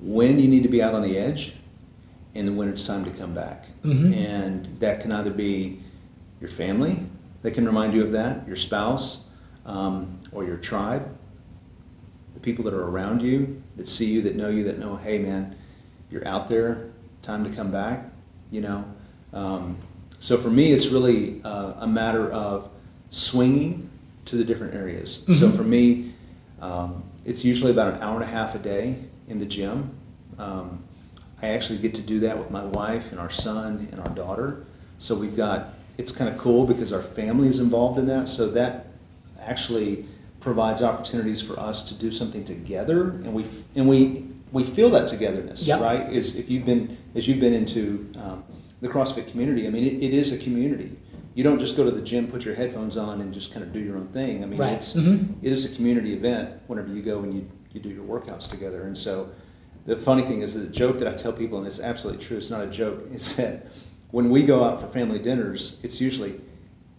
[0.00, 1.54] when you need to be out on the edge
[2.34, 3.68] and when it's time to come back.
[3.82, 4.12] Mm-hmm.
[4.12, 5.80] And that can either be
[6.40, 7.06] your family
[7.44, 9.24] that can remind you of that, your spouse,
[9.66, 11.14] um, or your tribe,
[12.32, 15.18] the people that are around you that see you, that know you, that know, hey
[15.18, 15.54] man,
[16.10, 18.10] you're out there, time to come back,
[18.50, 18.84] you know.
[19.34, 19.76] Um,
[20.18, 22.70] so for me, it's really uh, a matter of
[23.10, 23.90] swinging
[24.26, 25.18] to the different areas.
[25.18, 25.32] Mm-hmm.
[25.34, 26.12] So for me,
[26.60, 29.90] um, it's usually about an hour and a half a day in the gym.
[30.38, 30.84] Um,
[31.40, 34.64] I actually get to do that with my wife and our son and our daughter.
[34.98, 38.28] So we've got it's kind of cool because our family is involved in that.
[38.28, 38.86] So that
[39.40, 40.06] actually
[40.40, 45.08] provides opportunities for us to do something together, and we and we we feel that
[45.08, 45.80] togetherness, yep.
[45.80, 46.12] right?
[46.12, 48.44] Is if you've been as you've been into um,
[48.80, 49.66] the CrossFit community.
[49.66, 50.96] I mean, it, it is a community.
[51.34, 53.72] You don't just go to the gym, put your headphones on, and just kind of
[53.72, 54.42] do your own thing.
[54.44, 54.74] I mean, right.
[54.74, 55.44] it's mm-hmm.
[55.44, 56.60] it is a community event.
[56.68, 59.30] Whenever you go and you you do your workouts together, and so
[59.84, 62.36] the funny thing is the joke that I tell people, and it's absolutely true.
[62.36, 63.00] It's not a joke.
[63.12, 63.66] It's that
[64.10, 66.40] when we go out for family dinners, it's usually,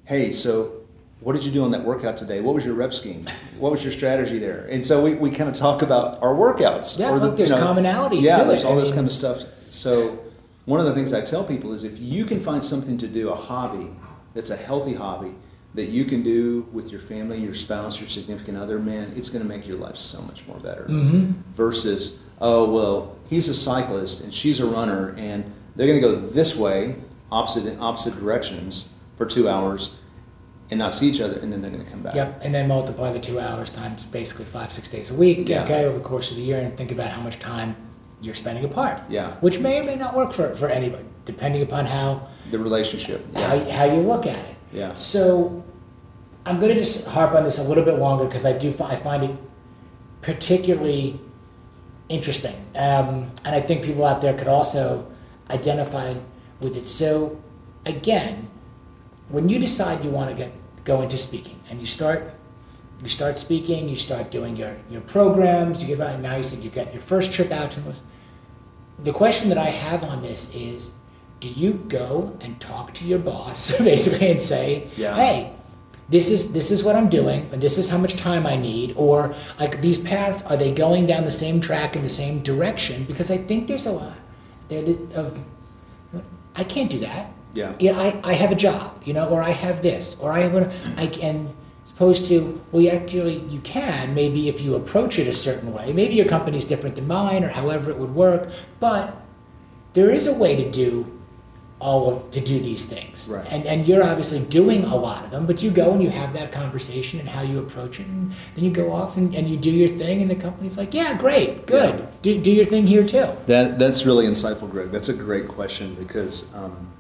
[0.04, 0.82] hey, so
[1.22, 2.42] what did you do on that workout today?
[2.42, 3.26] What was your rep scheme?
[3.58, 4.66] What was your strategy there?
[4.66, 7.00] And so we, we kind of talk about our workouts.
[7.00, 8.18] Yeah, the, look, there's you know, commonality.
[8.18, 9.44] Yeah, there's all I this mean, kind of stuff.
[9.70, 10.20] So
[10.66, 13.30] one of the things I tell people is if you can find something to do,
[13.30, 13.92] a hobby
[14.36, 15.34] that's a healthy hobby
[15.74, 19.42] that you can do with your family, your spouse, your significant other, man, it's going
[19.42, 20.84] to make your life so much more better.
[20.84, 21.32] Mm-hmm.
[21.54, 26.20] Versus, oh well, he's a cyclist and she's a runner, and they're going to go
[26.20, 26.96] this way,
[27.32, 29.98] opposite opposite directions for two hours,
[30.70, 32.16] and not see each other, and then they're going to come back.
[32.16, 35.48] Yep, and then multiply the two hours times basically five six days a week.
[35.50, 35.64] Yeah.
[35.64, 37.76] Okay, over the course of the year, and think about how much time
[38.22, 39.02] you're spending apart.
[39.10, 39.36] Yeah.
[39.42, 43.48] Which may or may not work for, for anybody, depending upon how the relationship, yeah.
[43.48, 44.56] how how you look at it.
[44.72, 44.96] Yeah.
[44.96, 45.64] So,
[46.46, 48.96] I'm going to just harp on this a little bit longer because I do I
[48.96, 49.38] find it
[50.22, 51.20] particularly
[52.10, 55.12] interesting, um, and I think people out there could also
[55.50, 56.16] identify
[56.60, 56.88] with it.
[56.88, 57.42] So,
[57.86, 58.50] again,
[59.30, 60.52] when you decide you want to get
[60.84, 62.36] go into speaking and you start
[63.02, 66.64] you start speaking, you start doing your, your programs, you get out now you said
[66.64, 67.82] you get your first trip out to.
[69.00, 70.94] The question that I have on this is
[71.40, 75.16] do you go and talk to your boss basically and say, yeah.
[75.16, 75.54] hey,
[76.08, 78.94] this is this is what I'm doing, and this is how much time I need,
[78.96, 83.06] or like these paths are they going down the same track in the same direction?
[83.06, 84.18] Because I think there's a lot
[84.68, 84.84] there
[85.16, 85.38] of
[86.56, 87.32] I can't do that.
[87.54, 87.74] Yeah.
[87.80, 88.00] Yeah.
[88.00, 90.74] I, I have a job, you know, or I have this, or I have a,
[90.98, 91.54] I can,
[91.90, 95.94] opposed to, well, you actually, you can, maybe if you approach it a certain way.
[95.94, 99.16] Maybe your company's different than mine, or however it would work, but
[99.94, 101.15] there is a way to do
[101.80, 103.30] all of to do these things.
[103.30, 103.46] Right.
[103.50, 106.34] And and you're obviously doing a lot of them, but you go and you have
[106.34, 109.58] that conversation and how you approach it, and then you go off and, and you
[109.58, 112.06] do your thing, and the company's like, yeah, great, good, yeah.
[112.22, 113.28] Do, do your thing here too.
[113.48, 114.92] That that's really insightful, Greg.
[114.92, 116.54] That's a great question because.
[116.54, 116.92] Um,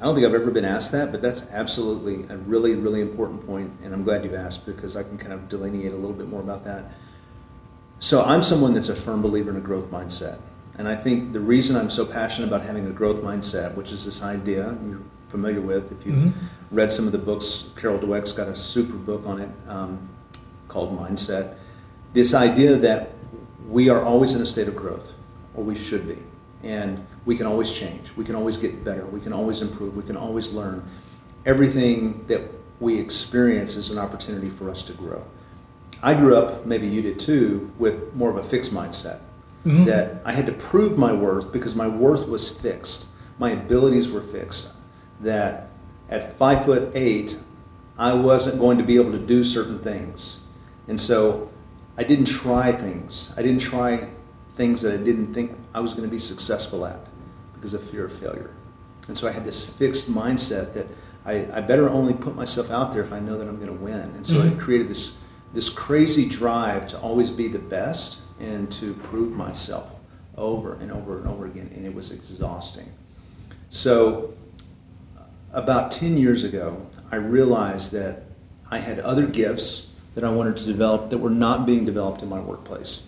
[0.00, 3.46] I don't think I've ever been asked that, but that's absolutely a really, really important
[3.46, 6.26] point, and I'm glad you've asked because I can kind of delineate a little bit
[6.26, 6.86] more about that.
[8.00, 10.40] So I'm someone that's a firm believer in a growth mindset.
[10.78, 14.04] And I think the reason I'm so passionate about having a growth mindset, which is
[14.04, 16.76] this idea you're familiar with, if you've mm-hmm.
[16.76, 20.08] read some of the books, Carol Dweck's got a super book on it um,
[20.68, 21.56] called Mindset.
[22.14, 23.10] This idea that
[23.68, 25.12] we are always in a state of growth,
[25.54, 26.18] or we should be,
[26.62, 30.02] and we can always change, we can always get better, we can always improve, we
[30.02, 30.82] can always learn.
[31.44, 32.42] Everything that
[32.80, 35.24] we experience is an opportunity for us to grow.
[36.02, 39.20] I grew up, maybe you did too, with more of a fixed mindset
[39.64, 39.84] mm-hmm.
[39.84, 43.06] that I had to prove my worth because my worth was fixed.
[43.38, 44.74] My abilities were fixed.
[45.20, 45.68] That
[46.08, 47.40] at five foot eight,
[47.98, 50.40] I wasn't going to be able to do certain things.
[50.88, 51.50] And so
[51.96, 53.32] I didn't try things.
[53.36, 54.10] I didn't try
[54.54, 57.06] things that I didn't think I was going to be successful at
[57.54, 58.50] because of fear of failure.
[59.08, 60.86] And so I had this fixed mindset that
[61.24, 63.84] I, I better only put myself out there if I know that I'm going to
[63.84, 64.00] win.
[64.00, 64.58] And so mm-hmm.
[64.58, 65.16] it created this,
[65.52, 69.92] this crazy drive to always be the best and to prove myself
[70.36, 72.92] over and over and over again, and it was exhausting.
[73.70, 74.34] So,
[75.52, 78.24] about 10 years ago, I realized that
[78.70, 82.28] I had other gifts that I wanted to develop that were not being developed in
[82.28, 83.04] my workplace.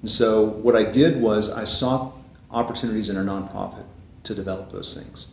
[0.00, 2.16] And so, what I did was I sought
[2.50, 3.84] opportunities in a nonprofit
[4.24, 5.28] to develop those things.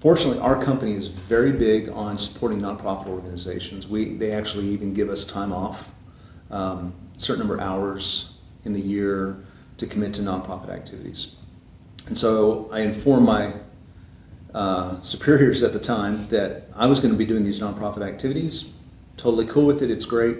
[0.00, 3.88] fortunately, our company is very big on supporting nonprofit organizations.
[3.88, 5.90] We they actually even give us time off,
[6.50, 8.34] um, certain number of hours
[8.64, 9.38] in the year
[9.76, 11.36] to commit to nonprofit activities.
[12.06, 13.54] And so I informed my
[14.54, 18.72] uh, superiors at the time that I was going to be doing these nonprofit activities.
[19.16, 19.90] Totally cool with it.
[19.90, 20.38] It's great.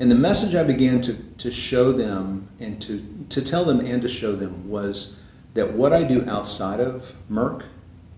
[0.00, 4.02] And the message I began to, to show them and to, to tell them and
[4.02, 5.16] to show them was
[5.54, 7.64] that what I do outside of Merck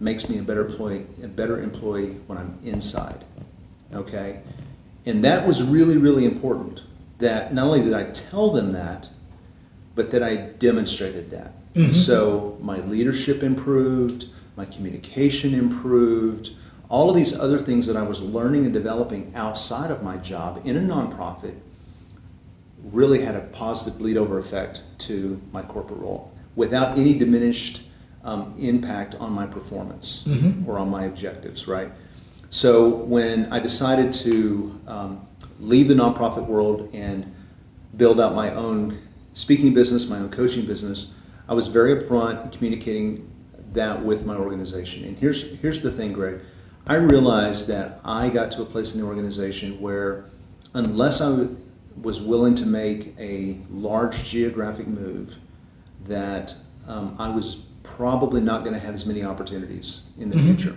[0.00, 3.24] makes me a better employee, a better employee when I'm inside.
[3.94, 4.40] Okay?
[5.04, 6.82] And that was really, really important.
[7.18, 9.08] That not only did I tell them that,
[9.94, 11.52] but that I demonstrated that.
[11.74, 11.92] Mm-hmm.
[11.92, 14.26] So my leadership improved,
[14.56, 16.50] my communication improved,
[16.88, 20.62] all of these other things that I was learning and developing outside of my job
[20.64, 21.56] in a nonprofit
[22.82, 27.82] really had a positive bleed over effect to my corporate role without any diminished
[28.22, 30.68] um, impact on my performance mm-hmm.
[30.68, 31.90] or on my objectives, right?
[32.50, 35.25] So when I decided to um,
[35.58, 37.34] leave the nonprofit world and
[37.96, 38.98] build out my own
[39.32, 41.14] speaking business, my own coaching business,
[41.48, 43.30] I was very upfront in communicating
[43.72, 45.04] that with my organization.
[45.04, 46.40] And here's here's the thing, Greg.
[46.86, 50.26] I realized that I got to a place in the organization where,
[50.72, 51.48] unless I
[52.00, 55.36] was willing to make a large geographic move,
[56.04, 56.54] that
[56.86, 60.54] um, I was probably not going to have as many opportunities in the mm-hmm.
[60.54, 60.76] future.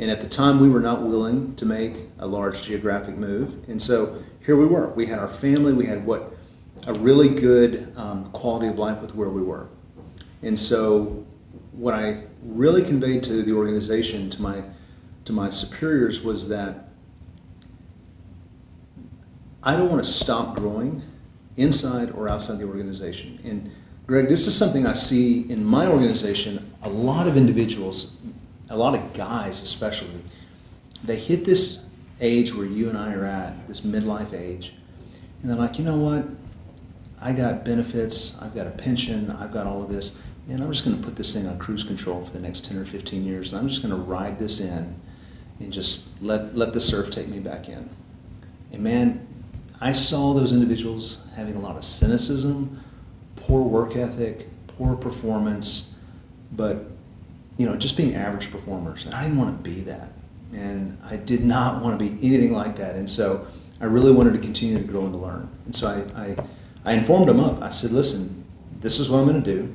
[0.00, 3.68] And at the time, we were not willing to make a large geographic move.
[3.68, 4.88] And so here we were.
[4.88, 5.74] We had our family.
[5.74, 6.34] We had what
[6.86, 9.68] a really good um, quality of life with where we were.
[10.42, 11.26] And so,
[11.72, 14.62] what I really conveyed to the organization, to my
[15.26, 16.88] to my superiors, was that
[19.62, 21.02] I don't want to stop growing
[21.58, 23.38] inside or outside the organization.
[23.44, 23.70] And
[24.06, 26.72] Greg, this is something I see in my organization.
[26.82, 28.16] A lot of individuals,
[28.70, 30.22] a lot of guys especially,
[31.02, 31.82] they hit this
[32.20, 34.74] age where you and I are at, this midlife age,
[35.42, 36.26] and they're like, you know what?
[37.20, 40.84] I got benefits, I've got a pension, I've got all of this, and I'm just
[40.84, 43.52] going to put this thing on cruise control for the next 10 or 15 years,
[43.52, 44.94] and I'm just going to ride this in
[45.58, 47.90] and just let, let the surf take me back in.
[48.72, 49.26] And man,
[49.80, 52.82] I saw those individuals having a lot of cynicism,
[53.36, 55.94] poor work ethic, poor performance,
[56.52, 56.89] but
[57.60, 59.04] you know, just being average performers.
[59.04, 60.12] And I didn't want to be that.
[60.52, 62.96] And I did not want to be anything like that.
[62.96, 63.46] And so
[63.80, 65.48] I really wanted to continue to grow and to learn.
[65.66, 66.36] And so I, I
[66.84, 67.60] I informed him up.
[67.62, 68.44] I said, listen,
[68.80, 69.74] this is what I'm going to do.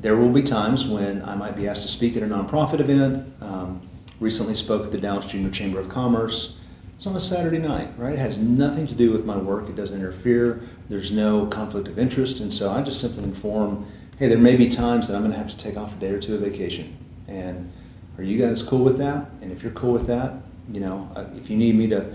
[0.00, 3.32] There will be times when I might be asked to speak at a nonprofit event.
[3.40, 3.88] Um,
[4.18, 6.56] recently spoke at the Dallas Junior Chamber of Commerce.
[6.96, 8.14] It's on a Saturday night, right?
[8.14, 9.68] It has nothing to do with my work.
[9.68, 10.62] It doesn't interfere.
[10.88, 12.40] There's no conflict of interest.
[12.40, 13.86] And so I just simply inform,
[14.18, 16.10] hey, there may be times that I'm going to have to take off a day
[16.10, 16.96] or two of vacation.
[17.28, 17.72] And
[18.18, 19.28] are you guys cool with that?
[19.42, 20.34] And if you're cool with that,
[20.72, 22.14] you know, uh, if you need me to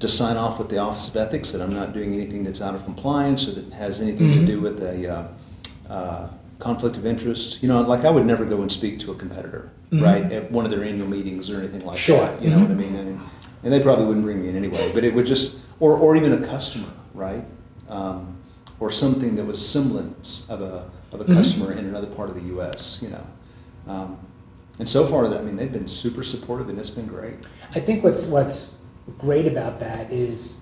[0.00, 2.74] to sign off with the Office of Ethics that I'm not doing anything that's out
[2.74, 4.40] of compliance or that has anything mm-hmm.
[4.40, 5.28] to do with a uh,
[5.92, 7.62] uh, conflict of interest.
[7.62, 10.02] You know, like I would never go and speak to a competitor, mm-hmm.
[10.02, 12.02] right, at one of their annual meetings or anything like that.
[12.02, 12.20] sure.
[12.20, 12.42] that.
[12.42, 12.76] You know mm-hmm.
[12.76, 12.96] what I mean?
[12.96, 13.20] And,
[13.62, 16.32] and, they probably wouldn't bring me in anyway, but it would just, or, or even
[16.32, 17.44] a customer, right?
[17.90, 18.38] Um,
[18.78, 21.34] or something that was semblance of a, of a mm-hmm.
[21.34, 23.26] customer in another part of the U.S., you know.
[23.86, 24.18] Um,
[24.78, 27.34] and so far, I mean, they've been super supportive, and it's been great.
[27.74, 28.74] I think what's what's
[29.18, 30.60] great about that is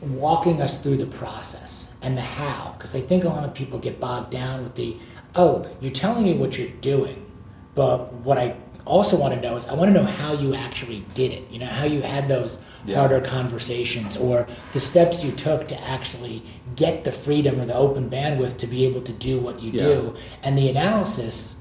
[0.00, 2.74] walking us through the process and the how.
[2.76, 4.96] Because I think a lot of people get bogged down with the,
[5.34, 7.26] oh, you're telling me what you're doing,
[7.74, 11.04] but what I also want to know is I want to know how you actually
[11.14, 11.50] did it.
[11.50, 12.96] You know, how you had those yeah.
[12.96, 16.42] harder conversations or the steps you took to actually
[16.76, 19.82] get the freedom or the open bandwidth to be able to do what you yeah.
[19.82, 20.14] do.
[20.42, 21.58] And the analysis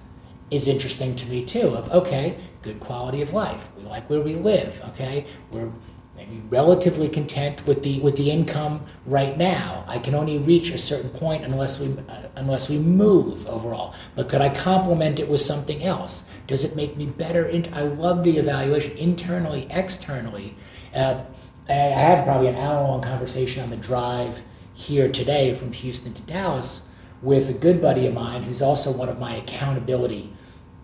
[0.49, 4.35] is interesting to me too of okay good quality of life we like where we
[4.35, 5.71] live okay we're
[6.15, 10.77] maybe relatively content with the with the income right now i can only reach a
[10.77, 15.41] certain point unless we uh, unless we move overall but could i complement it with
[15.41, 20.55] something else does it make me better in, i love the evaluation internally externally
[20.93, 21.23] uh,
[21.69, 24.41] i had probably an hour long conversation on the drive
[24.73, 26.87] here today from houston to dallas
[27.21, 30.31] with a good buddy of mine who's also one of my accountability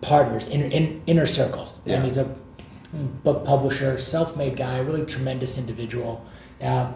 [0.04, 1.80] partners, in, in inner circles.
[1.84, 1.96] Yeah.
[1.96, 2.36] And he's a
[2.92, 6.24] book publisher, self-made guy, really tremendous individual.
[6.60, 6.94] Um,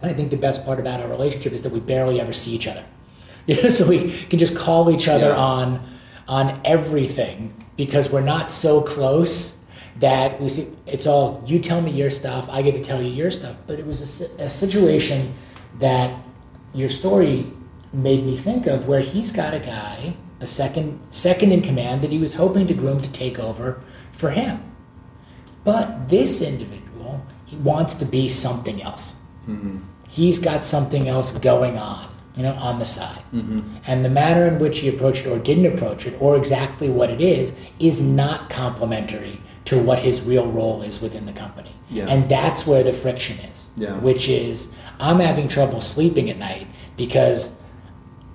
[0.00, 2.52] and I think the best part about our relationship is that we barely ever see
[2.54, 2.84] each other.
[3.70, 5.36] so we can just call each other yeah.
[5.36, 5.94] on
[6.26, 9.62] on everything because we're not so close
[9.96, 13.10] that we see it's all you tell me your stuff, I get to tell you
[13.10, 13.56] your stuff.
[13.66, 15.34] But it was a, a situation
[15.78, 16.18] that
[16.72, 17.52] your story
[17.92, 22.10] made me think of where he's got a guy a second second in command that
[22.10, 23.80] he was hoping to groom to take over
[24.12, 24.62] for him.
[25.64, 29.16] But this individual, he wants to be something else.
[29.48, 29.78] Mm-hmm.
[30.08, 33.22] He's got something else going on, you know, on the side.
[33.32, 33.76] Mm-hmm.
[33.86, 37.08] And the manner in which he approached it or didn't approach it, or exactly what
[37.08, 41.74] it is, is not complementary to what his real role is within the company.
[41.90, 42.06] Yeah.
[42.06, 43.68] And that's where the friction is.
[43.76, 43.98] Yeah.
[43.98, 47.58] Which is I'm having trouble sleeping at night because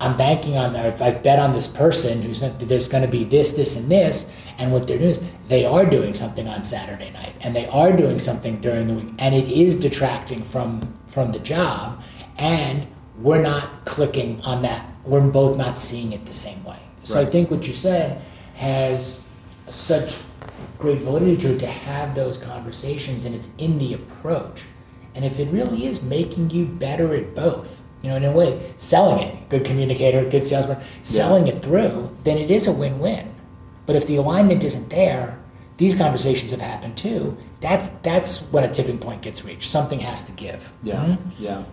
[0.02, 0.88] I'm banking on there.
[0.88, 3.92] If I bet on this person who's not, there's going to be this, this, and
[3.92, 7.68] this, and what they're doing is they are doing something on Saturday night, and they
[7.68, 12.02] are doing something during the week, and it is detracting from from the job,
[12.38, 14.90] and we're not clicking on that.
[15.04, 16.80] We're both not seeing it the same way.
[17.04, 17.28] So right.
[17.28, 18.22] I think what you said
[18.56, 19.22] has
[19.68, 20.16] such
[20.80, 24.64] great validity to it to have those conversations, and it's in the approach.
[25.14, 28.74] And if it really is making you better at both, you know, in a way,
[28.78, 31.54] selling it, good communicator, good salesman, selling yeah.
[31.54, 33.36] it through, then it is a win-win.
[33.86, 35.40] But if the alignment isn't there,
[35.78, 37.38] these conversations have happened too.
[37.60, 39.70] That's that's when a tipping point gets reached.
[39.70, 40.74] Something has to give.
[40.84, 41.44] Yeah, mm-hmm.
[41.44, 41.64] yeah.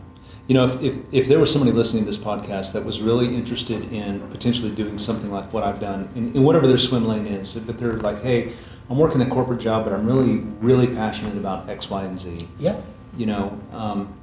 [0.46, 3.34] You know, if, if, if there was somebody listening to this podcast that was really
[3.34, 7.26] interested in potentially doing something like what I've done in, in whatever their swim lane
[7.26, 8.52] is, if they're like, hey,
[8.88, 12.48] I'm working a corporate job, but I'm really, really passionate about X, Y, and Z.
[12.58, 12.80] Yeah.
[13.16, 14.14] You know, um,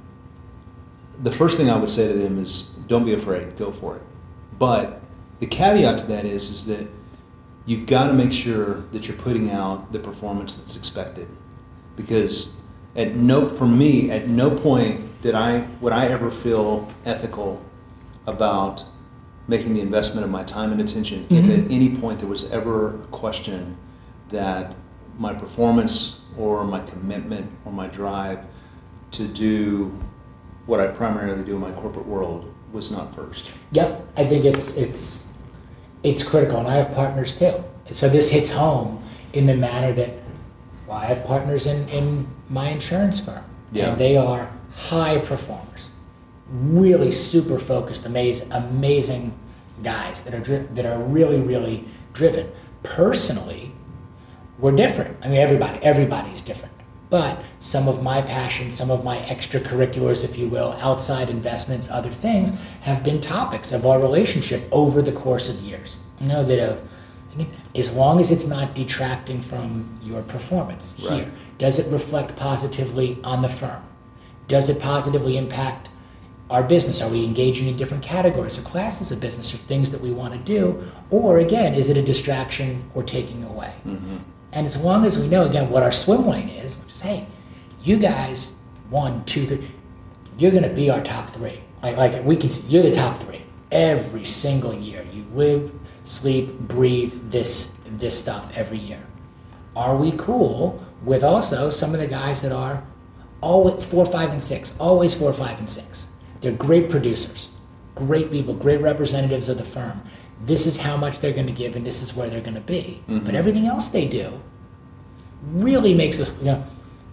[1.22, 4.02] the first thing I would say to them is don't be afraid, go for it.
[4.58, 5.00] But
[5.40, 6.88] the caveat to that is is that
[7.66, 11.28] you've got to make sure that you're putting out the performance that's expected.
[11.96, 12.56] Because
[12.96, 17.64] at no for me, at no point did I would I ever feel ethical
[18.26, 18.84] about
[19.48, 21.50] making the investment of my time and attention mm-hmm.
[21.50, 23.78] if at any point there was ever a question
[24.28, 24.76] that
[25.18, 28.40] my performance or my commitment or my drive
[29.12, 29.98] to do
[30.66, 33.50] what I primarily do in my corporate world was not first.
[33.72, 35.26] Yep, I think it's it's
[36.02, 37.64] it's critical, and I have partners too.
[37.92, 39.02] So this hits home
[39.32, 40.10] in the manner that
[40.86, 43.88] well, I have partners in in my insurance firm, yeah.
[43.88, 45.90] and they are high performers,
[46.48, 49.38] really super focused, amazing, amazing
[49.82, 52.50] guys that are dri- that are really really driven.
[52.82, 53.72] Personally,
[54.58, 55.16] we're different.
[55.22, 56.74] I mean, everybody everybody's different.
[57.10, 62.10] But some of my passions, some of my extracurriculars, if you will, outside investments, other
[62.10, 62.50] things,
[62.80, 65.98] have been topics of our relationship over the course of years.
[66.20, 66.82] You know, that have,
[67.74, 71.24] as long as it's not detracting from your performance right.
[71.24, 73.82] here, does it reflect positively on the firm?
[74.48, 75.88] Does it positively impact
[76.50, 77.00] our business?
[77.00, 80.34] Are we engaging in different categories or classes of business or things that we want
[80.34, 80.90] to do?
[81.10, 83.74] Or again, is it a distraction or taking away?
[83.86, 84.18] Mm-hmm.
[84.52, 87.26] And as long as we know, again, what our swim lane is, which is, hey,
[87.82, 88.54] you guys,
[88.88, 89.70] one, two, three,
[90.38, 91.60] you're going to be our top three.
[91.82, 93.42] Like, like we can see, you're the top three
[93.72, 95.04] every single year.
[95.12, 95.72] You live,
[96.04, 99.04] sleep, breathe this, this stuff every year.
[99.74, 102.84] Are we cool with also some of the guys that are
[103.44, 106.08] always four, five, and six, always four, five, and six?
[106.40, 107.50] They're great producers,
[107.94, 110.02] great people, great representatives of the firm
[110.46, 112.60] this is how much they're going to give and this is where they're going to
[112.60, 113.02] be.
[113.08, 113.24] Mm-hmm.
[113.24, 114.40] But everything else they do
[115.42, 116.64] really makes us, you know,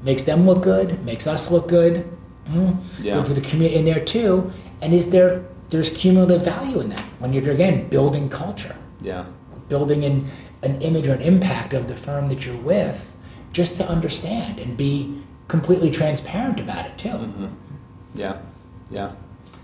[0.04, 2.10] makes them look good, makes us look good,
[2.48, 3.16] mm, yeah.
[3.16, 4.52] good for the community in there too.
[4.82, 9.26] And is there there's cumulative value in that when you're again building culture, yeah,
[9.70, 10.30] building an
[10.64, 13.16] an image or an impact of the firm that you're with,
[13.54, 15.22] just to understand and be
[15.52, 17.10] completely transparent about it too.
[17.10, 17.48] Mm-hmm.
[18.16, 18.40] Yeah,
[18.90, 19.12] yeah.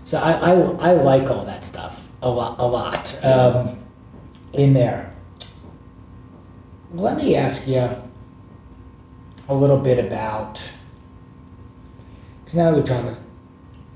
[0.04, 0.52] So I, I
[0.90, 3.78] I like all that stuff a lot, a lot um,
[4.52, 5.14] in there.
[6.92, 7.88] Let me ask you
[9.48, 10.70] a little bit about
[12.44, 13.16] because now we're talking.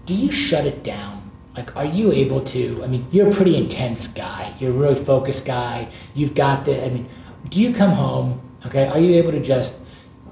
[0.06, 1.30] Do you shut it down?
[1.54, 2.82] Like, are you able to?
[2.82, 4.54] I mean, you're a pretty intense guy.
[4.58, 5.88] You're a really focused guy.
[6.14, 6.82] You've got the.
[6.84, 7.08] I mean,
[7.50, 8.40] do you come home?
[8.64, 9.81] Okay, are you able to just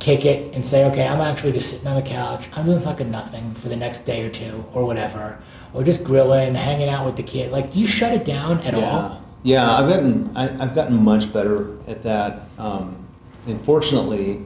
[0.01, 2.49] kick it and say, okay, I'm actually just sitting on the couch.
[2.57, 5.39] I'm doing fucking nothing for the next day or two or whatever,
[5.73, 7.53] or just grilling, hanging out with the kid.
[7.53, 8.91] Like, do you shut it down at yeah.
[8.91, 9.25] all?
[9.43, 12.43] Yeah, I've gotten I, have gotten much better at that.
[12.59, 13.07] Um,
[13.47, 14.45] and fortunately,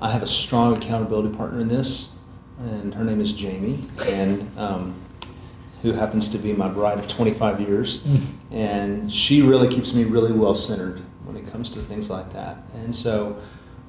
[0.00, 2.12] I have a strong accountability partner in this,
[2.58, 4.94] and her name is Jamie, and um,
[5.82, 8.24] who happens to be my bride of 25 years, mm.
[8.50, 12.58] and she really keeps me really well centered when it comes to things like that.
[12.74, 13.40] And so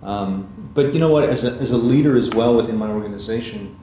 [0.04, 1.24] um, but you know what?
[1.24, 3.80] As a, as a leader as well within my organization,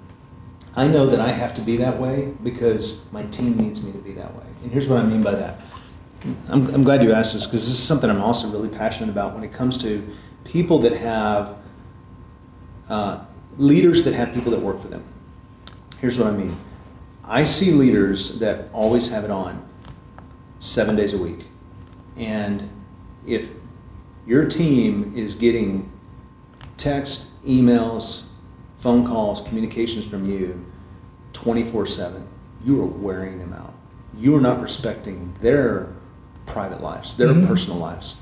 [0.76, 3.98] I know that I have to be that way because my team needs me to
[3.98, 4.44] be that way.
[4.62, 5.60] And here's what I mean by that.
[6.48, 9.34] I'm, I'm glad you asked this because this is something I'm also really passionate about
[9.34, 10.06] when it comes to
[10.44, 11.56] people that have
[12.88, 13.24] uh,
[13.56, 15.04] leaders that have people that work for them.
[15.98, 16.56] Here's what I mean.
[17.24, 19.66] I see leaders that always have it on
[20.58, 21.46] seven days a week.
[22.16, 22.70] And
[23.26, 23.52] if
[24.26, 25.90] your team is getting
[26.80, 28.24] text, emails,
[28.76, 30.64] phone calls, communications from you
[31.34, 32.26] 24 7,
[32.64, 33.74] you are wearing them out.
[34.16, 35.92] You are not respecting their
[36.46, 37.46] private lives, their mm-hmm.
[37.46, 38.16] personal lives.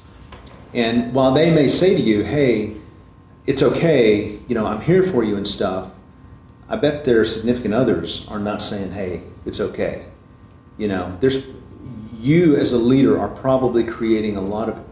[0.74, 2.76] And while they may say to you, hey,
[3.46, 5.92] it's okay, you know, I'm here for you and stuff,
[6.68, 10.06] I bet their significant others are not saying, hey, it's okay.
[10.76, 11.48] You know, there's
[12.12, 14.84] you as a leader are probably creating a lot of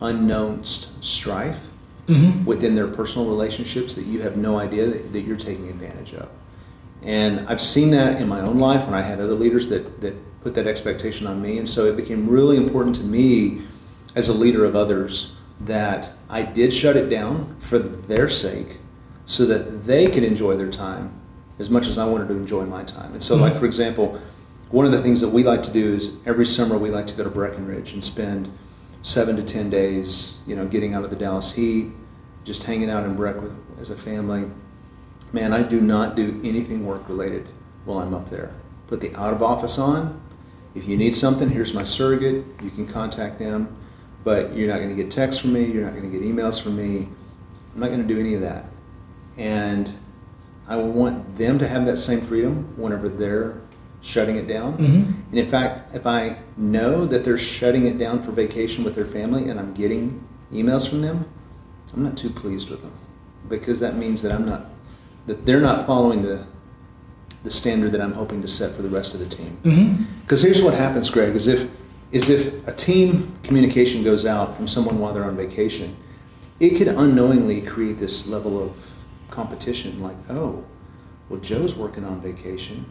[0.00, 1.68] unknown strife
[2.06, 2.44] mm-hmm.
[2.44, 6.28] within their personal relationships that you have no idea that, that, you're taking advantage of.
[7.02, 10.14] And I've seen that in my own life when I had other leaders that, that
[10.42, 11.58] put that expectation on me.
[11.58, 13.62] And so it became really important to me
[14.14, 18.78] as a leader of others that I did shut it down for their sake
[19.26, 21.20] so that they could enjoy their time
[21.58, 23.12] as much as I wanted to enjoy my time.
[23.12, 23.44] And so, mm-hmm.
[23.44, 24.20] like, for example,
[24.70, 27.14] one of the things that we like to do is every summer we like to
[27.14, 28.50] go to Breckenridge and spend
[29.04, 31.92] seven to ten days, you know, getting out of the Dallas heat,
[32.42, 34.50] just hanging out in Breck with, as a family.
[35.30, 37.46] Man, I do not do anything work related
[37.84, 38.54] while I'm up there.
[38.86, 40.22] Put the out of office on.
[40.74, 42.46] If you need something, here's my surrogate.
[42.62, 43.76] You can contact them,
[44.24, 45.66] but you're not going to get texts from me.
[45.66, 47.08] You're not going to get emails from me.
[47.74, 48.64] I'm not going to do any of that.
[49.36, 49.98] And
[50.66, 53.60] I want them to have that same freedom whenever they're
[54.04, 54.74] shutting it down.
[54.74, 55.12] Mm-hmm.
[55.30, 59.06] And in fact, if I know that they're shutting it down for vacation with their
[59.06, 61.28] family and I'm getting emails from them,
[61.92, 62.92] I'm not too pleased with them
[63.48, 64.66] because that means that I'm not
[65.26, 66.46] that they're not following the
[67.44, 69.58] the standard that I'm hoping to set for the rest of the team.
[69.62, 70.46] Because mm-hmm.
[70.46, 71.70] here's what happens, Greg, is if
[72.12, 75.96] is if a team communication goes out from someone while they're on vacation,
[76.60, 80.64] it could unknowingly create this level of competition like, oh,
[81.28, 82.86] well, Joe's working on vacation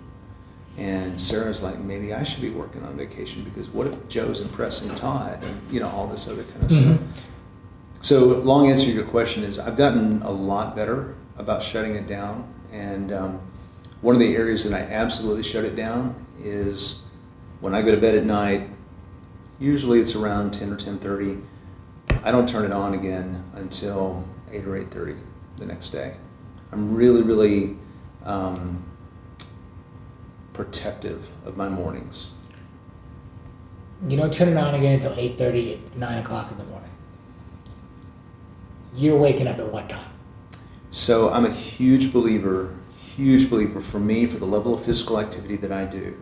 [0.78, 4.94] and Sarah's like, maybe I should be working on vacation because what if Joe's impressing
[4.96, 6.94] Todd and you know all this other kind of mm-hmm.
[6.96, 7.24] stuff.
[8.02, 12.08] So long answer to your question is I've gotten a lot better about shutting it
[12.08, 13.40] down, and um,
[14.02, 17.04] one of the areas that I absolutely shut it down is
[17.62, 18.70] when I go to bed at night.
[19.60, 21.38] Usually it's around ten or ten thirty.
[22.24, 25.16] I don't turn it on again until eight or eight thirty
[25.58, 26.16] the next day.
[26.72, 27.78] I'm really, really
[28.26, 28.84] um,
[30.54, 32.32] protective of my mornings.
[34.08, 36.90] You don't turn it on again until 8.30, 9 o'clock in the morning.
[38.96, 40.12] You're waking up at what time?
[40.90, 42.76] So I'm a huge believer,
[43.16, 46.16] huge believer for me, for the level of physical activity that I do.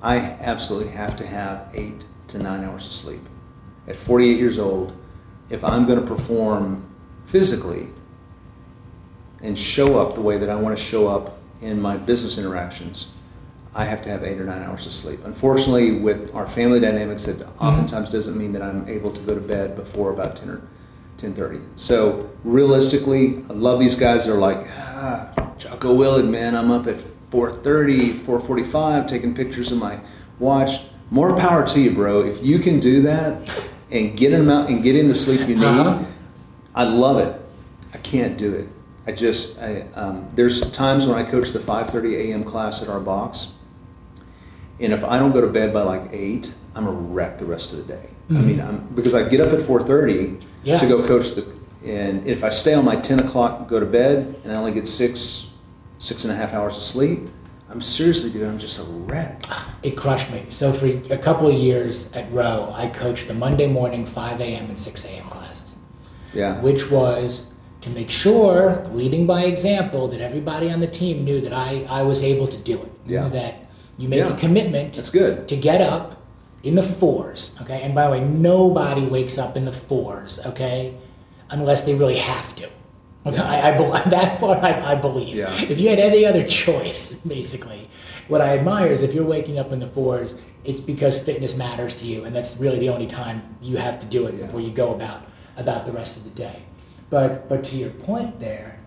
[0.00, 3.28] I absolutely have to have eight to nine hours of sleep.
[3.86, 4.96] At 48 years old,
[5.50, 6.86] if I'm going to perform
[7.26, 7.88] physically
[9.42, 13.08] and show up the way that I want to show up in my business interactions,
[13.74, 15.20] I have to have eight or nine hours of sleep.
[15.24, 17.64] Unfortunately, with our family dynamics, it mm-hmm.
[17.64, 20.62] oftentimes doesn't mean that I'm able to go to bed before about 10 or
[21.18, 21.62] 10.30.
[21.76, 26.86] So realistically, I love these guys that are like, ah, Jocko Willink, man, I'm up
[26.86, 29.98] at 4.30, 4.45, taking pictures of my
[30.38, 30.82] watch.
[31.10, 32.22] More power to you, bro.
[32.24, 33.48] If you can do that
[33.90, 36.04] and get out and get in the sleep you need, uh-huh.
[36.74, 37.40] I love it.
[37.92, 38.68] I can't do it.
[39.06, 42.42] I just, I, um, there's times when I coach the 5.30 a.m.
[42.42, 43.54] class at our box,
[44.80, 47.72] and if I don't go to bed by like eight, I'm a wreck the rest
[47.72, 48.08] of the day.
[48.28, 48.36] Mm-hmm.
[48.36, 50.78] I mean, I'm because I get up at four thirty yeah.
[50.78, 51.46] to go coach the,
[51.84, 54.88] and if I stay on my ten o'clock, go to bed, and I only get
[54.88, 55.50] six,
[55.98, 57.28] six and a half hours of sleep,
[57.74, 59.44] I'm seriously, dude, I'm just a wreck.
[59.82, 60.46] It crushed me.
[60.50, 64.66] So for a couple of years at Rowe, I coached the Monday morning 5 a.m.
[64.66, 65.24] and 6 a.m.
[65.24, 65.76] classes.
[66.32, 66.60] Yeah.
[66.60, 71.52] Which was to make sure, leading by example, that everybody on the team knew that
[71.52, 72.92] I, I was able to do it.
[73.06, 73.28] Yeah.
[73.28, 73.63] That
[73.96, 74.34] you make yeah.
[74.34, 75.48] a commitment That's good.
[75.48, 76.20] to get up
[76.62, 77.82] in the fours, okay?
[77.82, 80.96] And by the way, nobody wakes up in the fours, okay?
[81.50, 82.68] Unless they really have to.
[83.26, 85.36] Okay, I, I that part I, I believe.
[85.36, 85.52] Yeah.
[85.62, 87.88] If you had any other choice, basically,
[88.28, 90.34] what I admire is if you're waking up in the fours,
[90.64, 94.06] it's because fitness matters to you, and that's really the only time you have to
[94.06, 94.46] do it yeah.
[94.46, 95.22] before you go about
[95.56, 96.62] about the rest of the day.
[97.10, 98.80] But but to your point there,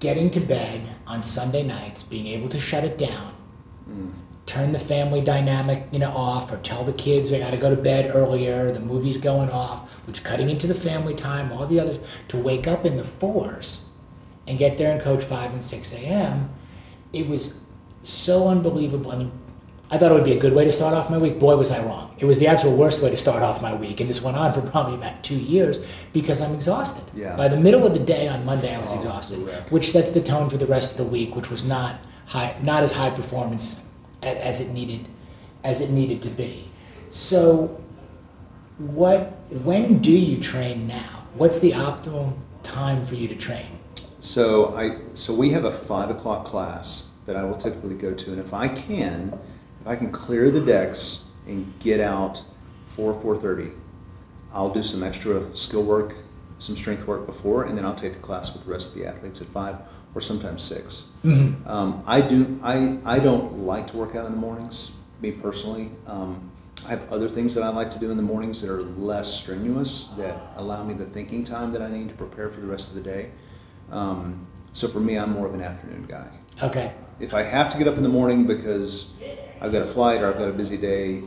[0.00, 3.31] getting to bed on Sunday nights, being able to shut it down,
[3.88, 4.12] Mm.
[4.44, 7.70] Turn the family dynamic, you know, off, or tell the kids they got to go
[7.74, 8.72] to bed earlier.
[8.72, 12.66] The movie's going off, which cutting into the family time, all the others to wake
[12.66, 13.84] up in the fours
[14.46, 16.50] and get there and coach five and six a.m.
[17.12, 17.60] It was
[18.02, 19.12] so unbelievable.
[19.12, 19.32] I mean,
[19.92, 21.38] I thought it would be a good way to start off my week.
[21.38, 22.16] Boy, was I wrong.
[22.18, 24.00] It was the absolute worst way to start off my week.
[24.00, 27.04] And this went on for probably about two years because I'm exhausted.
[27.14, 27.36] Yeah.
[27.36, 29.70] By the middle of the day on Monday, I was oh, exhausted, correct.
[29.70, 32.00] which sets the tone for the rest of the week, which was not
[32.32, 33.84] high, not as high performance
[34.22, 35.06] as, it needed,
[35.62, 36.70] as it needed to be.
[37.10, 37.78] So,
[38.78, 41.26] what when do you train now?
[41.34, 43.78] What's the optimal time for you to train?
[44.18, 48.32] So I so we have a five o'clock class that I will typically go to,
[48.32, 49.38] and if I can,
[49.80, 52.42] if I can clear the decks and get out
[52.86, 53.72] four four thirty,
[54.52, 56.16] I'll do some extra skill work,
[56.56, 59.06] some strength work before, and then I'll take the class with the rest of the
[59.06, 59.76] athletes at five
[60.14, 61.68] or sometimes 6 Mm-hmm.
[61.68, 62.58] Um, I do.
[62.64, 64.90] I I don't like to work out in the mornings.
[65.20, 66.50] Me personally, um,
[66.84, 69.32] I have other things that I like to do in the mornings that are less
[69.32, 72.88] strenuous that allow me the thinking time that I need to prepare for the rest
[72.88, 73.30] of the day.
[73.92, 76.28] Um, so for me, I'm more of an afternoon guy.
[76.60, 76.92] Okay.
[77.20, 79.12] If I have to get up in the morning because
[79.60, 81.22] I've got a flight or I've got a busy day,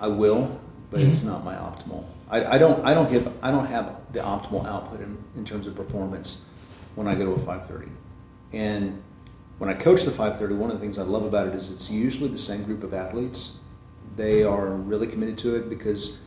[0.00, 0.58] I will,
[0.90, 1.10] but Mhm.
[1.12, 2.02] it's not my optimal.
[2.28, 5.68] I, I don't I don't have I don't have the optimal output in, in terms
[5.68, 6.44] of performance
[6.96, 7.90] when I go to a 5:30.
[8.52, 9.02] And
[9.58, 11.90] when I coach the 5:30, one of the things I love about it is it's
[11.90, 13.56] usually the same group of athletes.
[14.16, 16.18] They are really committed to it because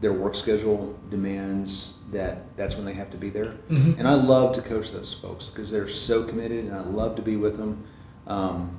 [0.00, 3.54] their work schedule demands that that's when they have to be there.
[3.70, 3.98] Mhm.
[3.98, 7.22] And I love to coach those folks because they're so committed, and I love to
[7.22, 7.84] be with them.
[8.26, 8.78] Um,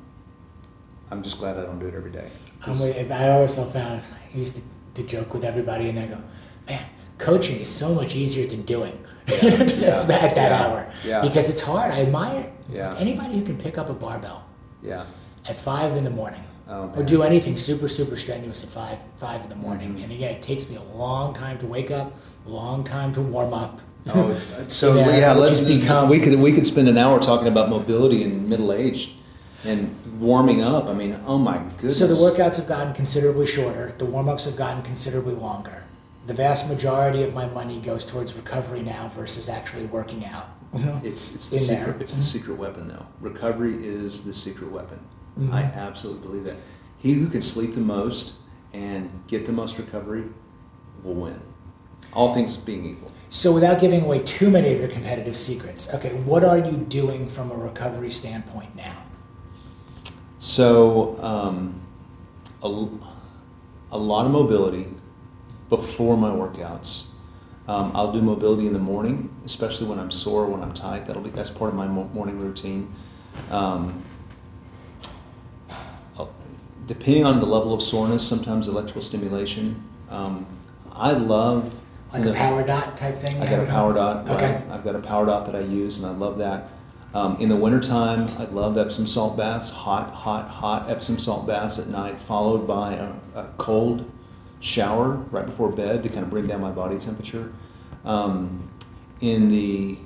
[1.09, 2.29] I'm just glad I don't do it every day.
[2.67, 4.61] With, I also found I used to,
[4.95, 6.17] to joke with everybody and they go,
[6.67, 6.85] man,
[7.17, 8.97] coaching is so much easier than doing.
[9.27, 9.89] That's Yeah.
[10.15, 10.63] at that Yeah.
[10.65, 11.21] hour Yeah.
[11.21, 11.91] because it's hard.
[11.91, 12.95] I admire Yeah.
[12.97, 14.43] anybody who can pick up a barbell
[14.81, 15.05] yeah.
[15.47, 19.41] at five in the morning Oh, or do anything super super strenuous at five five
[19.43, 19.95] in the morning.
[19.95, 20.03] Mhm.
[20.03, 22.15] And again, it takes me a long time to wake up,
[22.47, 23.81] a long time to warm up.
[24.09, 24.33] Oh,
[24.67, 27.69] so Yeah, yeah, let's just become- we could we could spend an hour talking about
[27.69, 29.13] mobility in middle age
[29.65, 30.85] and warming up.
[30.87, 31.97] I mean, oh my goodness.
[31.99, 33.93] So the workouts have gotten considerably shorter.
[33.97, 35.83] The warm ups have gotten considerably longer.
[36.27, 40.47] The vast majority of my money goes towards recovery now versus actually working out.
[41.03, 41.85] It's it's the in secret.
[41.93, 42.01] there.
[42.01, 43.05] It's the secret weapon, though.
[43.21, 44.99] Recovery is the secret weapon.
[45.39, 45.53] Mhm.
[45.53, 46.55] I absolutely believe that.
[46.97, 48.33] He who can sleep the most
[48.73, 50.23] and get the most recovery
[51.03, 51.41] will win.
[52.13, 53.11] All things being equal.
[53.29, 57.27] So, without giving away too many of your competitive secrets, okay, what are you doing
[57.27, 59.03] from a recovery standpoint now?
[60.39, 61.81] So, um,
[62.61, 62.87] a,
[63.91, 64.87] a lot of mobility
[65.69, 67.05] before my workouts.
[67.67, 71.05] Um, I'll do mobility in the morning, especially when I'm sore, when I'm tight.
[71.07, 72.93] That'll be that's part of my morning routine.
[73.49, 74.03] Um,
[76.87, 79.81] depending on the level of soreness, sometimes electrical stimulation.
[80.09, 80.45] Um,
[80.91, 81.73] I love
[82.11, 83.41] Like the- a power dot type thing?
[83.41, 84.29] I got a power dot.
[84.29, 84.55] Okay.
[84.55, 84.63] right?
[84.69, 86.69] I've got a power dot that I use, and I love that.
[87.15, 91.77] Um, in the wintertime, I love Epsom salt baths, hot, hot, hot Epsom salt baths
[91.79, 94.09] at night, followed by a, a cold
[94.63, 97.51] shower right before bed to kind of bring down my body temperature.
[98.05, 98.69] Um,
[99.19, 99.97] in the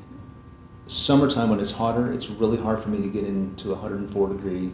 [0.87, 4.71] summertime, when it's hotter, it's really hard for me to get into 104 degree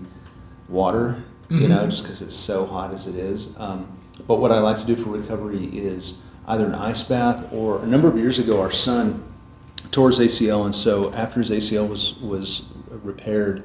[0.70, 1.90] water, you know, Mhm.
[1.90, 3.50] just because it's so hot as it is.
[3.58, 3.88] Um,
[4.26, 7.86] but what I like to do for recovery is either an ice bath or a
[7.86, 9.22] number of years ago, our son
[9.92, 12.68] tore his ACL, and so after his ACL was was
[13.04, 13.64] repaired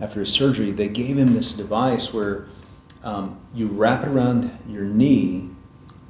[0.00, 2.44] after his surgery, they gave him this device where
[3.02, 5.50] um, you wrap it around your knee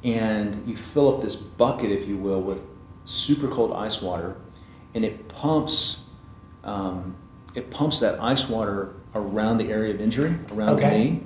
[0.05, 2.62] and you fill up this bucket, if you will, with
[3.05, 4.36] super cold ice water,
[4.94, 6.03] and it pumps
[6.64, 7.16] um,
[7.55, 10.90] it pumps that ice water around the area of injury, around Okay.
[10.90, 11.22] the knee,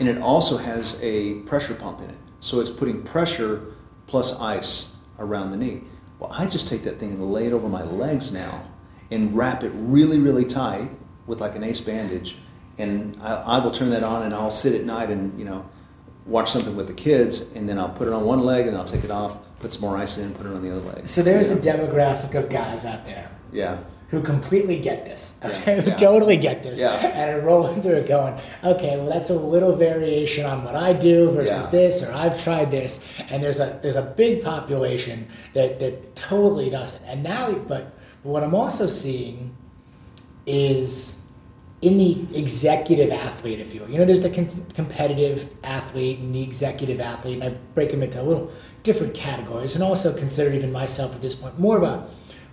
[0.00, 2.16] and it also has a pressure pump in it.
[2.40, 3.62] So it's putting pressure
[4.06, 5.82] plus ice around the knee.
[6.18, 8.64] Well, I just take that thing and lay it over my legs now
[9.10, 10.90] and wrap it really, really tight
[11.26, 12.38] with like an ace bandage.
[12.76, 15.64] And I, I will turn that on and I'll sit at night and, you know,
[16.30, 18.84] watch something with the kids and then I'll put it on one leg and I'll
[18.84, 21.06] take it off, put some more ice in, put it on the other leg.
[21.06, 21.74] So, there's yeah.
[21.74, 23.78] a demographic of guys out there Yeah.
[24.10, 26.94] who completely get this, Yeah, who totally get this, Yeah.
[26.94, 30.92] and are rolling through it going, okay, well that's a little variation on what I
[30.92, 35.80] do versus this, or I've tried this, and there's a there's a big population that
[35.80, 37.04] that totally doesn't.
[37.04, 39.56] And now, but what I'm also seeing
[40.46, 41.19] is
[41.82, 43.88] in the executive athlete, if you will.
[43.90, 48.02] You know, there's the con- competitive athlete and the executive athlete, and I break them
[48.02, 48.50] into a little
[48.82, 52.06] different categories, and also consider even myself at this point more of a,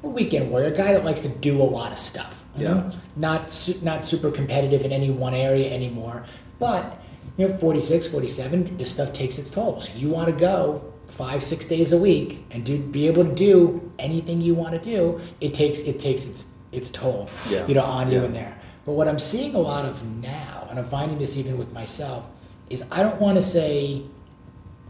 [0.04, 2.46] a weekend warrior, a guy that likes to do a lot of stuff.
[2.56, 2.74] you Yeah.
[2.74, 2.92] know?
[3.18, 6.24] Not su- not super competitive in any one area anymore,
[6.60, 7.02] but
[7.38, 9.80] you know, 46, 47, this stuff takes its toll.
[9.82, 13.34] So you want to go five, six days a week and do be able to
[13.36, 15.20] do anything you want to do.
[15.42, 17.68] It takes it takes its its toll, Yeah.
[17.68, 18.26] you know, on you Yeah.
[18.26, 18.54] in there.
[18.88, 22.26] But what I'm seeing a lot of now, and I'm finding this even with myself,
[22.70, 24.04] is I don't want to say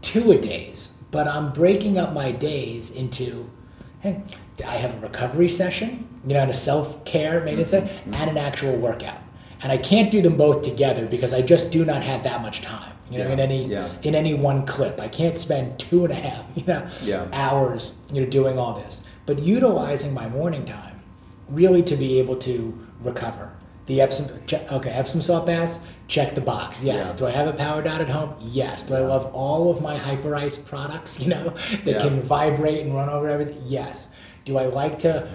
[0.02, 3.50] two a days, but I'm breaking up my days into,
[3.98, 4.22] hey,
[4.64, 7.88] I have a recovery session, you know, and a self care maintenance mm-hmm.
[7.88, 9.18] session, and an actual workout.
[9.62, 12.62] And I can't do them both together because I just do not have that much
[12.62, 12.92] time.
[13.10, 13.88] you know, Yeah, in any yeah.
[14.04, 15.00] in any one clip.
[15.00, 17.26] I can't spend two and a half, you know, Yeah.
[17.32, 19.02] hours, you know, doing all this.
[19.26, 21.00] But utilizing my morning time
[21.48, 23.57] really to be able to recover.
[23.88, 25.78] The Epsom, check, okay, Epsom salt baths,
[26.08, 26.82] check the box.
[26.82, 27.12] Yes.
[27.12, 27.18] Yeah.
[27.18, 28.34] Do I have a power dot at home?
[28.40, 28.84] Yes.
[28.84, 31.50] Do I love all of my Hyper Ice products, you know,
[31.84, 31.98] that Yeah.
[32.00, 33.62] can vibrate and run over everything?
[33.66, 34.10] Yes.
[34.44, 35.26] Do I like to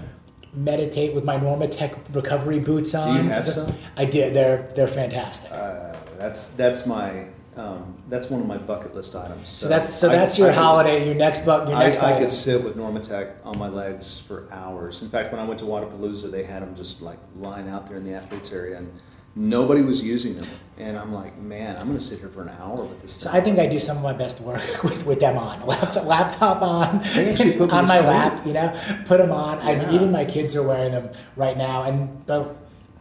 [0.53, 3.25] meditate with my Normatec recovery boots on?
[3.27, 3.75] have Is it- some?
[3.97, 4.33] I did.
[4.35, 5.51] They're they're fantastic.
[5.51, 7.25] Uh, that's that's my
[7.57, 9.49] um, that's one of my bucket list items.
[9.49, 12.09] so that's so I- that's your I holiday, your next buck, your I, next I
[12.09, 12.19] item.
[12.21, 15.01] could sit with Normatec on my legs for hours.
[15.03, 17.97] In fact, when I went to Wodapalooza, they had them just like lying out there
[17.97, 18.91] in the athletes area, and
[19.35, 20.47] nobody was using them.
[20.77, 23.13] And I'm like, man, I'm going to sit here for an hour with this.
[23.13, 23.39] So thing.
[23.41, 26.61] I think I do some of my best work with, with them on laptop, laptop
[26.63, 28.07] on They actually put me on to my sleep.
[28.09, 28.45] lap.
[28.47, 29.59] You know, put them on.
[29.59, 29.85] I Yeah.
[29.85, 32.55] mean, even my kids are wearing them right now, and but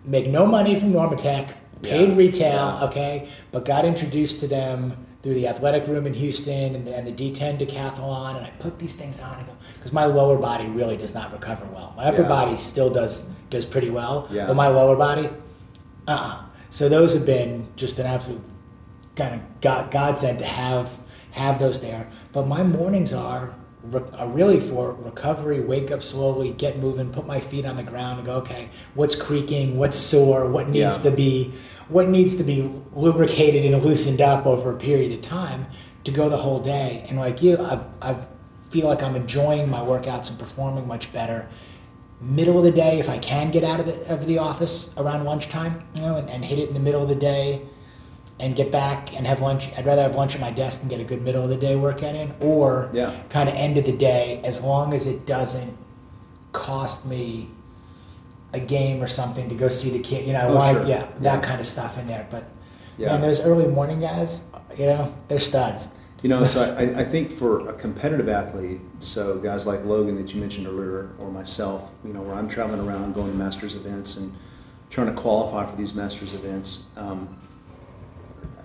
[0.05, 1.53] make no money from Normatec.
[1.83, 2.16] Paid Yeah.
[2.16, 2.85] retail, Yeah.
[2.85, 7.07] okay, but got introduced to them through the athletic room in Houston and the, and
[7.07, 10.66] the D10 decathlon, and I put these things on and go because my lower body
[10.66, 11.93] really does not recover well.
[11.97, 12.28] My upper Yeah.
[12.28, 15.28] body still does does pretty well, but my lower body,
[16.09, 16.35] uh, uh
[16.70, 18.41] So those have been just an absolute
[19.14, 20.97] kind of god, godsend to have
[21.33, 22.07] have those there.
[22.33, 23.55] But my mornings are
[23.93, 25.61] Uh, really for recovery.
[25.61, 28.35] Wake up slowly, get moving, put my feet on the ground, and go.
[28.37, 29.76] Okay, what's creaking?
[29.76, 30.49] What's sore?
[30.49, 31.11] What needs Yeah.
[31.11, 31.53] to be
[31.89, 35.66] what needs to be lubricated and loosened up over a period of time
[36.05, 37.05] to go the whole day.
[37.09, 38.16] And like you, I, I
[38.70, 41.49] feel like I'm enjoying my workouts and performing much better
[42.20, 45.24] middle of the day if I can get out of the, of the office around
[45.24, 47.62] lunchtime, you know, and, and hit it in the middle of the day
[48.41, 49.70] and get back and have lunch.
[49.76, 51.76] I'd rather have lunch at my desk and get a good middle of the day
[51.76, 53.12] workout in or Yeah.
[53.28, 55.76] kind of end of the day as long as it doesn't
[56.53, 57.49] cost me
[58.53, 60.87] a game or something to go see the kid, you know, I Oh, want, sure.
[60.87, 61.41] yeah, that Yeah.
[61.41, 62.26] kind of stuff in there.
[62.30, 62.45] But
[62.99, 63.12] Yeah.
[63.12, 64.45] man, those early morning guys,
[64.76, 65.89] you know, they're studs.
[66.22, 70.35] You know, so I, I think for a competitive athlete, so guys like Logan that
[70.35, 74.16] you mentioned earlier, or myself, you know, where I'm traveling around going to masters events
[74.16, 74.33] and
[74.91, 76.85] trying to qualify for these masters events.
[76.97, 77.37] Um,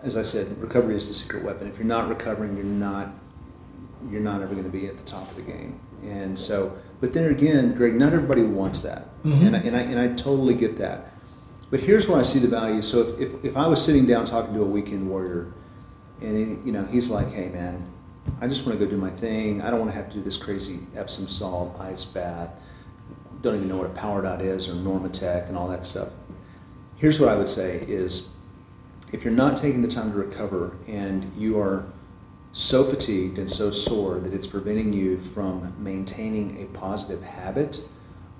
[0.07, 1.67] as I said, recovery is the secret weapon.
[1.67, 3.09] If you're not recovering, you're not
[4.09, 5.79] you're not ever going to be at the top of the game.
[6.03, 9.47] And so, but then again, Greg, not everybody wants that, Mhm.
[9.47, 11.11] and I, and I and I totally get that.
[11.69, 12.81] But here's where I see the value.
[12.81, 15.51] So if, if, if I was sitting down talking to a weekend warrior,
[16.21, 17.83] and he, you know he's like, "Hey man,
[18.39, 19.61] I just want to go do my thing.
[19.61, 22.51] I don't want to have to do this crazy Epsom salt ice bath.
[23.41, 26.09] Don't even know what a power dot is or Normatec and all that stuff."
[26.95, 28.29] Here's what I would say is,
[29.11, 31.85] if you're not taking the time to recover and you are
[32.51, 37.81] so fatigued and so sore that it's preventing you from maintaining a positive habit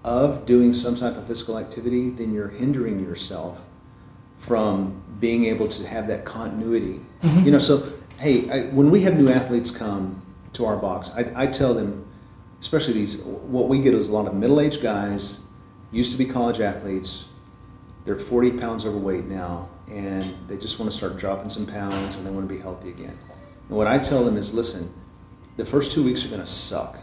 [0.03, 3.61] of doing some type of physical activity, then you're hindering yourself
[4.37, 7.01] from being able to have that continuity.
[7.21, 7.45] Mm-hmm.
[7.45, 10.21] You know, so hey, I, when we have new athletes come
[10.53, 12.07] to our box, I, I tell them,
[12.59, 15.41] especially these, what we get is a lot of middle-aged guys,
[15.91, 17.25] used to be college athletes.
[18.05, 22.25] They're 40 pounds overweight now, and they just want to start dropping some pounds, and
[22.25, 23.17] they want to be healthy again.
[23.69, 24.93] And what I tell them is, listen,
[25.55, 26.99] the first two weeks are going to suck.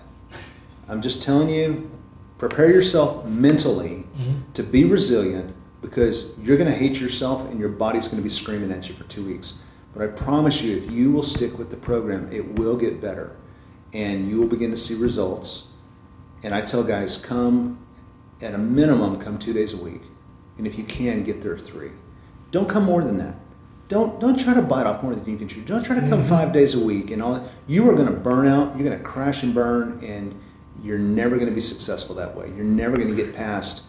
[0.88, 1.90] I'm just telling you,
[2.38, 4.52] prepare yourself mentally mm-hmm.
[4.52, 8.28] to be resilient because you're going to hate yourself and your body's going to be
[8.28, 9.54] screaming at you for two weeks.
[9.94, 13.36] But I promise you, if you will stick with the program, it will get better
[13.92, 15.68] and you will begin to see results.
[16.42, 17.86] And I tell guys, come
[18.40, 20.02] at a minimum, come two days a week.
[20.58, 21.92] And if you can, get there three.
[22.54, 23.34] Don't come more than that.
[23.88, 25.62] Don't don't try to bite off more than you can chew.
[25.62, 26.28] Don't try to come mm-hmm.
[26.28, 27.42] five days a week and all that.
[27.66, 28.76] You are going to burn out.
[28.76, 30.40] You're going to crash and burn, and
[30.80, 32.46] you're never going to be successful that way.
[32.54, 33.82] You're never going to get past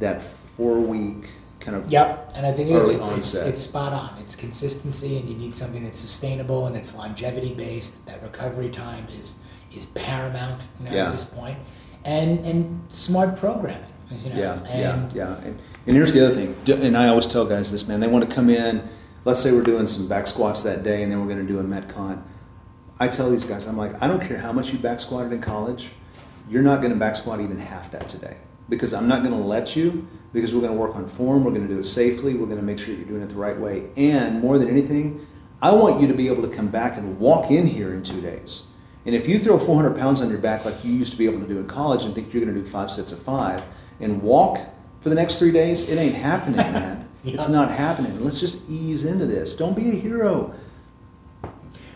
[0.00, 2.90] that four week kind of Yep, and I think it is.
[2.90, 4.18] It's, it's, it's spot on.
[4.18, 8.04] It's consistency, and you need something that's sustainable and that's longevity based.
[8.04, 9.38] That recovery time is
[9.74, 11.06] is paramount you know, Yeah.
[11.06, 11.58] at this point,
[12.04, 13.80] and and smart programming.
[14.10, 15.46] You know, Yeah, and yeah, yeah.
[15.46, 18.00] And, and here's the other thing, and I always tell guys this, man.
[18.00, 18.88] They want to come in.
[19.24, 21.58] Let's say we're doing some back squats that day, and then we're going to do
[21.58, 22.22] a metcon.
[22.98, 25.40] I tell these guys, I'm like, I don't care how much you back squatted in
[25.40, 25.90] college,
[26.48, 28.36] you're not going to back squat even half that today
[28.70, 30.08] because I'm not going to let you.
[30.32, 32.60] Because we're going to work on form, we're going to do it safely, we're going
[32.60, 35.26] to make sure you're doing it the right way, and more than anything,
[35.60, 38.20] I want you to be able to come back and walk in here in two
[38.20, 38.68] days.
[39.04, 41.40] And if you throw 400 pounds on your back like you used to be able
[41.40, 43.64] to do in college and think you're going to do five sets of five
[43.98, 44.60] and walk
[45.00, 47.08] for the next three days, it ain't happening, man.
[47.24, 48.18] It's not happening.
[48.20, 49.54] Let's just ease into this.
[49.54, 50.54] Don't be a hero.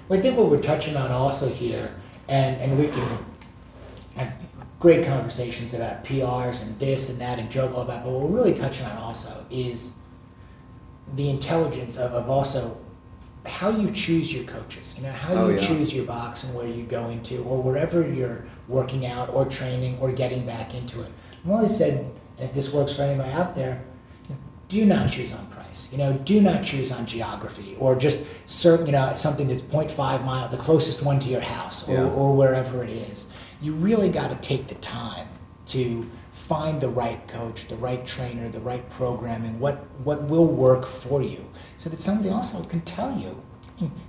[0.09, 1.95] Well, I think what we're touching on also here,
[2.29, 3.19] and, and we can
[4.17, 4.35] have
[4.81, 8.37] great conversations about PRs and this and that and joke all about, but what we're
[8.37, 9.95] really touching on also is
[11.15, 12.77] the intelligence of, of also
[13.47, 14.95] how you choose your coaches.
[14.97, 15.67] You know how Oh, you yeah.
[15.67, 19.99] choose your box and where you go into, or wherever you're working out or training
[20.01, 21.11] or getting back into it.
[21.45, 23.83] I've always said, and if this works for anybody out there,
[24.69, 25.89] do not choose on price.
[25.93, 30.25] You know, do not choose on geography or just certain, you know, something that's 0.5
[30.25, 32.05] mile, the closest one to your house or, Yeah.
[32.05, 33.31] or wherever it is.
[33.61, 35.29] You really got to take the time
[35.69, 40.85] to find the right coach, the right trainer, the right programming, what what will work
[40.87, 41.45] for you,
[41.79, 43.41] so that somebody also can tell you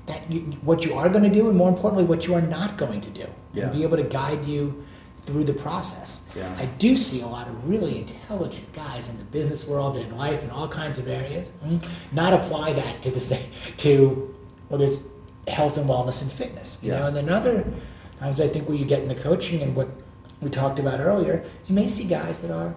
[0.06, 2.78] that you, what you are going to do, and more importantly, what you are not
[2.78, 3.64] going to do, Yeah.
[3.66, 4.84] and be able to guide you
[5.26, 6.22] through the process.
[6.36, 6.54] Yeah.
[6.58, 10.18] I do see a lot of really intelligent guys in the business world and in
[10.18, 11.52] life and all kinds of areas.
[11.66, 14.34] mm, Not apply that to the same to
[14.70, 15.02] whether it's
[15.48, 16.80] health and wellness and fitness.
[16.82, 17.00] You Yeah.
[17.00, 17.66] know, and then other
[18.20, 19.90] times I think where you get in the coaching and what
[20.42, 22.76] we talked about earlier, you may see guys that are,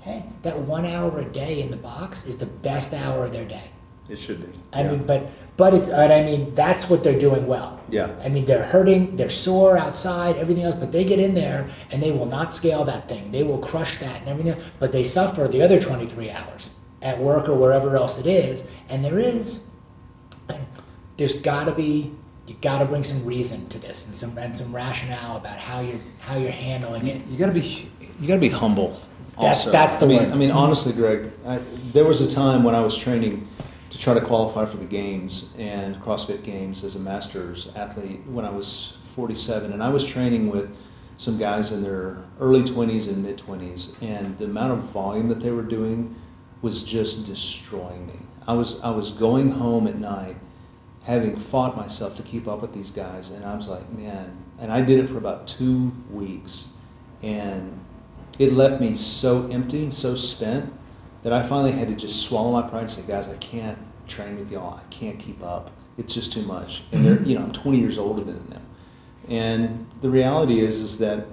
[0.00, 3.44] hey, that one hour a day in the box is the best hour of their
[3.44, 3.70] day.
[4.10, 4.58] It should be.
[4.72, 4.90] I Yeah.
[4.90, 7.78] mean, but but it's but I mean that's what they're doing well.
[7.90, 8.08] Yeah.
[8.24, 12.02] I mean they're hurting, they're sore outside, everything else, but they get in there and
[12.02, 13.30] they will not scale that thing.
[13.30, 14.52] They will crush that and everything.
[14.54, 16.70] Else, but they suffer the other 23 hours
[17.02, 18.68] at work or wherever else it is.
[18.88, 19.62] And there is,
[21.16, 22.12] there's got to be
[22.46, 25.80] you got to bring some reason to this and some and some rationale about how
[25.80, 27.22] you're how you're handling it.
[27.28, 27.88] You got to be
[28.20, 29.00] you got to be humble.
[29.36, 29.70] That's- also.
[29.72, 30.32] that's the I mean, word.
[30.32, 31.60] I mean, honestly, Greg, I,
[31.92, 33.46] there was a time when I was training
[33.90, 38.44] to try to qualify for the games and CrossFit Games as a masters athlete when
[38.44, 40.74] I was 47, and I was training with
[41.16, 45.40] some guys in their early 20s and mid 20s, and the amount of volume that
[45.40, 46.14] they were doing
[46.62, 48.18] was just destroying me.
[48.46, 50.36] I was I was going home at night
[51.04, 54.70] having fought myself to keep up with these guys and I was like, man, and
[54.72, 56.68] I did it for about 2 weeks
[57.22, 57.80] and
[58.38, 60.72] it left me so empty, so spent
[61.22, 64.38] that I finally had to just swallow my pride and say, guys, I can't train
[64.38, 64.80] with y'all.
[64.82, 65.70] I can't keep up.
[65.98, 66.82] It's just too much.
[66.92, 67.26] And they're, mm-hmm.
[67.26, 68.66] you know, I'm 20 years older than them.
[69.28, 71.26] And the reality is, is that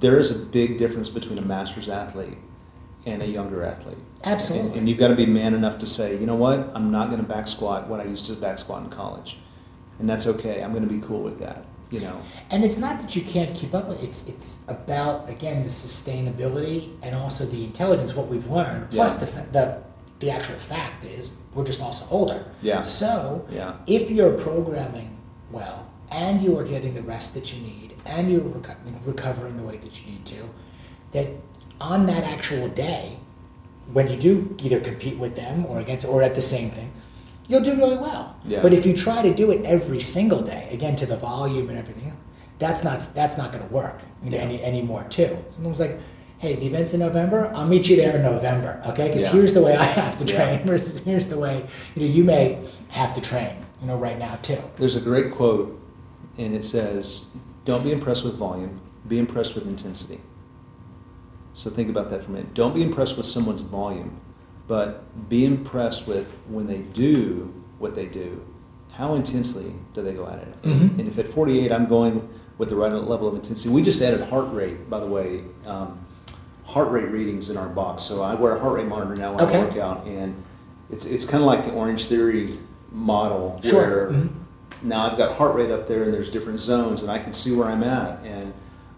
[0.00, 2.38] there is a big difference between a master's athlete
[3.06, 3.98] and a younger athlete.
[4.24, 4.68] Absolutely.
[4.68, 7.08] And, and you've got to be man enough to say, you know what, I'm not
[7.08, 9.38] going to back squat what I used to back squat in college.
[9.98, 10.62] And that's okay.
[10.62, 12.20] I'm going to be cool with that, you know.
[12.50, 16.90] And it's not that you can't keep up with it's it's about again the sustainability
[17.02, 19.42] and also the intelligence what we've learned plus Yeah.
[19.42, 19.82] the the
[20.20, 22.44] the actual fact is we're just also older.
[22.62, 22.82] Yeah.
[22.82, 23.74] So Yeah.
[23.86, 25.16] if you're programming
[25.50, 29.62] well and you are getting the rest that you need and you're reco- recovering the
[29.62, 30.48] way that you need to,
[31.12, 31.26] that
[31.80, 33.18] on that actual day,
[33.92, 36.92] when you do either compete with them or against or at the same thing,
[37.50, 38.36] you'll do really well.
[38.46, 38.62] Yeah.
[38.62, 41.76] But if you try to do it every single day, again to the volume and
[41.78, 42.16] everything, else,
[42.58, 44.38] that's not that's not going to work Yeah.
[44.38, 45.36] any anymore too.
[45.50, 45.98] Someone's like,
[46.38, 47.50] hey, the event's in November.
[47.54, 49.08] I'll meet you there in November, okay?
[49.08, 49.32] Because Yeah.
[49.32, 52.58] here's the way I have to train versus here's the way you know you may
[52.88, 54.62] have to train you know right now too.
[54.76, 55.78] There's a great quote,
[56.38, 57.26] and it says,
[57.64, 60.20] Don't be impressed with volume, be impressed with intensity.
[61.52, 62.54] So think about that for a minute.
[62.54, 64.20] Don't be impressed with someone's volume,
[64.70, 68.40] but be impressed with when they do what they do,
[68.92, 70.62] how intensely do they go at it?
[70.62, 70.96] Mhm.
[70.96, 74.20] And if at 48 I'm going with the right level of intensity, we just added
[74.30, 75.98] heart rate, by the way, um,
[76.66, 78.04] heart rate readings in our box.
[78.04, 79.58] So I wear a heart rate monitor now when Okay.
[79.58, 80.36] I work out, and
[80.88, 82.60] it's, it's kind of like the Orange Theory
[82.92, 83.80] model Sure.
[83.80, 84.28] where Mhm.
[84.84, 87.52] now I've got heart rate up there and there's different zones and I can see
[87.56, 88.52] where I'm at and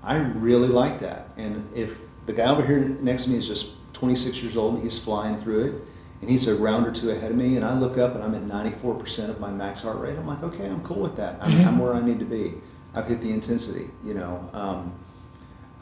[0.04, 1.28] I really like that.
[1.38, 1.96] And if
[2.26, 5.36] the guy over here next to me is just 26 years old and he's flying
[5.36, 5.74] through it
[6.20, 8.34] and he's a round or two ahead of me and I look up and I'm
[8.34, 11.36] at 94% of my max heart rate, I'm like, okay, I'm cool with that.
[11.40, 11.66] I'm, Mhm.
[11.66, 12.54] I'm where I need to be.
[12.94, 14.48] I've hit the intensity, you know.
[14.52, 14.92] Um,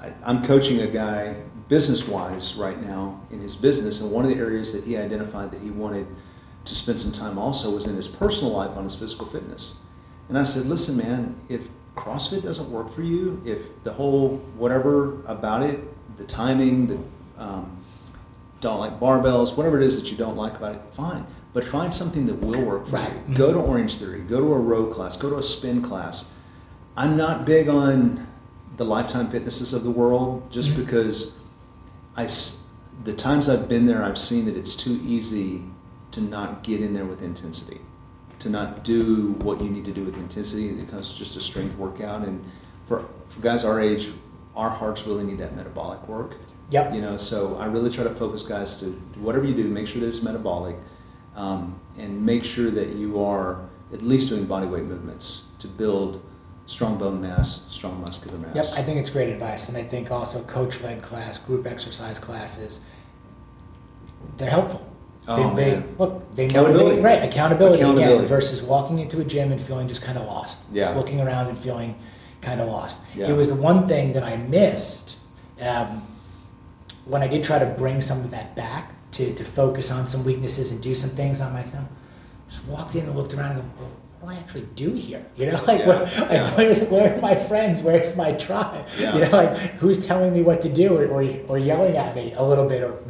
[0.01, 1.37] I, I'm coaching a guy
[1.69, 5.51] business wise right now in his business, and one of the areas that he identified
[5.53, 6.07] that he wanted
[6.65, 9.75] to spend some time also was in his personal life on his physical fitness.
[10.29, 15.21] And I said, listen, man, if CrossFit doesn't work for you, if the whole whatever
[15.27, 15.81] about it,
[16.17, 16.99] the timing, the
[17.43, 17.77] um,
[18.61, 21.27] don't like barbells, whatever it is that you don't like about it, fine.
[21.53, 23.13] But find something that will work for Right.
[23.29, 23.35] you.
[23.35, 26.27] Go to Orange Theory, go to a row class, go to a spin class.
[26.97, 28.27] I'm not big on
[28.77, 30.77] the lifetime fitnesses of the world just Mhm.
[30.77, 31.33] because
[32.17, 32.29] I,
[33.05, 35.63] the times I've been there, I've seen that it's too easy
[36.13, 37.81] to not get in there with intensity,
[38.41, 40.69] to not do what you need to do with intensity.
[40.69, 42.23] It becomes just a strength workout.
[42.27, 42.43] And
[42.87, 44.11] for, for guys our age,
[44.57, 46.35] our hearts really need that metabolic work.
[46.71, 46.95] Yep.
[46.95, 49.87] You know, so I really try to focus guys to do whatever you do, make
[49.87, 50.77] sure that it's metabolic,
[51.35, 56.23] um, and make sure that you are at least doing body weight movements to build
[56.67, 58.55] strong bone mass, strong muscular mass.
[58.55, 62.79] Yep, I think it's great advice, and I think also coach-led class, group exercise classes,
[64.37, 64.87] they're helpful.
[65.29, 66.85] Oh, they, they look they Accountability.
[66.85, 68.15] motivate right accountability, Accountability.
[68.17, 70.59] again versus walking into a gym and feeling just kind of lost.
[70.73, 70.85] Yeah.
[70.85, 71.95] Just looking around and feeling
[72.41, 73.01] kind of lost.
[73.15, 73.29] Yeah.
[73.29, 75.19] It was the one thing that I missed
[75.61, 76.07] um,
[77.11, 80.25] when I did try to bring some of that back to, to focus on some
[80.25, 81.89] weaknesses and do some things on myself.
[82.49, 83.91] Just walked in and looked around and go, well,
[84.21, 85.25] what do I actually do here?
[85.37, 87.83] You know, like, Yeah, where, like where, where are my friends?
[87.83, 88.87] Where's my tribe?
[88.99, 89.15] Yeah.
[89.17, 92.33] You know, like who's telling me what to do or, or, or yelling at me
[92.37, 93.03] a little bit or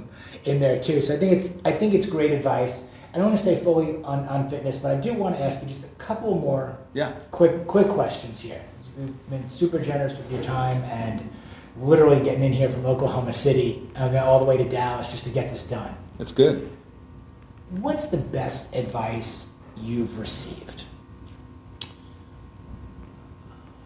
[0.44, 1.00] in there too.
[1.02, 2.88] So I think it's I think it's great advice.
[3.12, 5.60] I don't want to stay fully on, on fitness, but I do want to ask
[5.60, 7.12] you just a couple more Yeah.
[7.30, 8.62] quick quick questions here.
[8.98, 11.28] We've been super generous with your time and
[11.76, 15.30] literally getting in here from Oklahoma City uh, all the way to Dallas just to
[15.30, 15.94] get this done.
[16.18, 16.70] That's good.
[17.70, 20.84] What's the best advice you've received?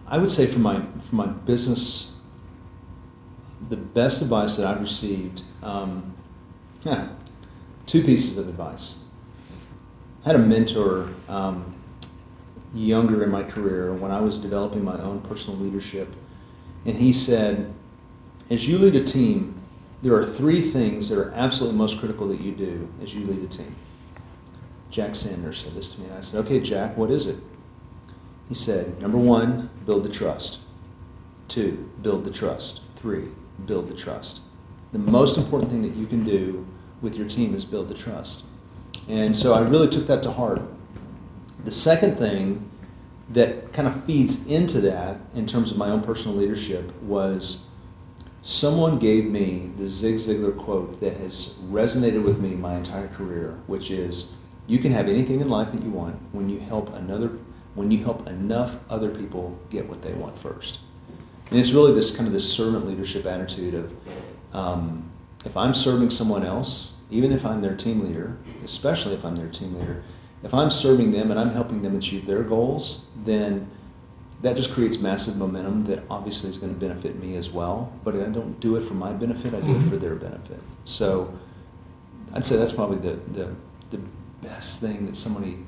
[0.06, 2.14] I would say for my for my business,
[3.68, 6.14] the best advice that I've received, um,
[7.86, 8.98] two pieces of advice.
[10.24, 11.74] I had a mentor um,
[12.74, 16.08] younger in my career when I was developing my own personal leadership,
[16.84, 17.72] and he said,
[18.50, 19.54] "As you lead a team,
[20.02, 23.42] there are three things that are absolutely most critical that you do as you lead
[23.42, 23.74] a team."
[24.90, 27.38] Jack Sanders said this to me, and I said, "Okay, Jack, what is it?"
[28.48, 30.58] He said, number one, build the trust.
[31.48, 32.82] Two, build the trust.
[32.96, 33.28] Three,
[33.64, 34.40] build the trust.
[34.92, 36.66] The most important thing that you can do
[37.00, 38.44] with your team is build the trust.
[39.08, 40.60] And so I really took that to heart.
[41.64, 42.68] The second thing
[43.30, 47.66] that kind of feeds into that in terms of my own personal leadership was
[48.42, 53.58] someone gave me the Zig Ziglar quote that has resonated with me my entire career,
[53.66, 54.32] which is
[54.66, 57.38] you can have anything in life that you want when you help another
[57.74, 60.78] when you help enough other people get what they want first.
[61.50, 63.92] And it's really this kind of this servant leadership attitude of
[64.52, 65.10] um,
[65.44, 69.48] if I'm serving someone else, even if I'm their team leader, especially if I'm their
[69.48, 70.04] team leader,
[70.44, 73.68] if I'm serving them and I'm helping them achieve their goals, then
[74.42, 77.92] that just creates massive momentum that obviously is going to benefit me as well.
[78.04, 79.88] But I don't do it for my benefit; I do it Mhm.
[79.88, 80.60] for their benefit.
[80.84, 81.32] So
[82.34, 83.54] I'd say that's probably the the,
[83.90, 84.00] the
[84.42, 85.58] best thing that somebody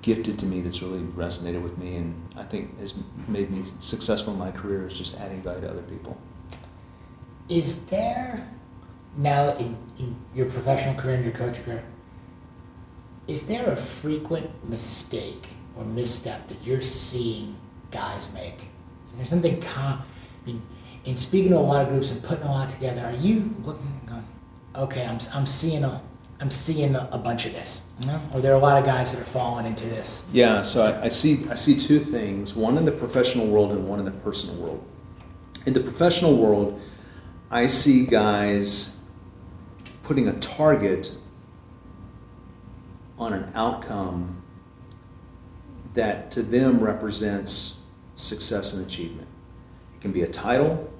[0.00, 2.94] gifted to me that's really resonated with me and I think has
[3.26, 6.16] made me successful in my career is just adding value to other people.
[7.48, 8.48] Is there
[9.16, 11.82] now in, in your professional career and your coaching career?
[13.28, 17.56] Is there a frequent mistake or misstep that you're seeing
[17.90, 18.68] guys make?
[19.12, 20.02] Is there something com?
[20.42, 20.62] I mean,
[21.04, 23.86] in speaking to a lot of groups and putting a lot together, are you looking
[24.00, 24.28] and going,
[24.74, 26.00] okay, I'm, I'm seeing a
[26.40, 27.84] I'm seeing a, bunch of this.
[28.32, 30.24] Or there are a lot of guys that are falling into this.
[30.32, 33.88] Yeah, so I, I see I see two things, one in the professional world and
[33.88, 34.86] one in the personal world.
[35.66, 36.80] In the professional world,
[37.50, 39.00] I see guys
[40.04, 41.17] putting a target
[43.18, 44.42] on an outcome
[45.94, 47.78] that to them represents
[48.14, 49.28] success and achievement.
[49.94, 50.92] It can be a title,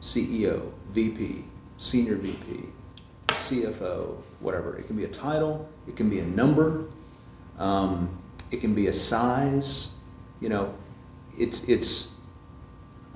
[0.00, 1.44] CEO, VP,
[1.76, 2.66] senior VP,
[3.28, 4.76] CFO, whatever.
[4.76, 6.86] It can be a title, it can be a number,
[7.58, 8.18] um,
[8.50, 9.96] it can be a size.
[10.40, 10.74] You know,
[11.38, 12.12] it's it's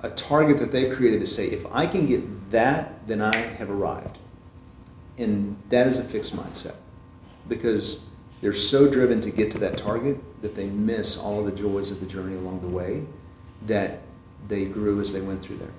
[0.01, 3.69] a target that they've created to say, if I can get that, then I have
[3.69, 4.17] arrived.
[5.17, 6.75] And that is a fixed mindset
[7.49, 8.05] because
[8.41, 11.91] they're so driven to get to that target that they miss all of the joys
[11.91, 13.05] of the journey along the way
[13.65, 13.99] that
[14.47, 15.71] they grew as they went through there.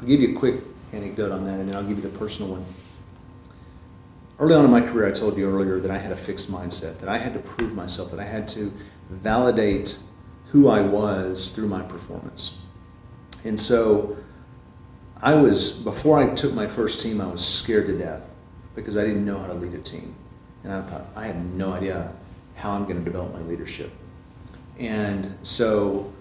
[0.00, 0.56] I'll give you a quick
[0.92, 2.64] anecdote on that and then I'll give you the personal one.
[4.38, 6.98] Early on in my career, I told you earlier that I had a fixed mindset,
[6.98, 8.72] that I had to prove myself, that I had to
[9.08, 9.98] validate
[10.46, 12.58] who I was through my performance.
[13.44, 14.16] And so
[15.20, 18.28] I was, before I took my first team, I was scared to death
[18.74, 20.16] because I didn't know how to lead a team.
[20.64, 22.12] And I thought, I have no idea
[22.56, 23.92] how I'm going to develop my leadership.
[24.78, 26.12] And so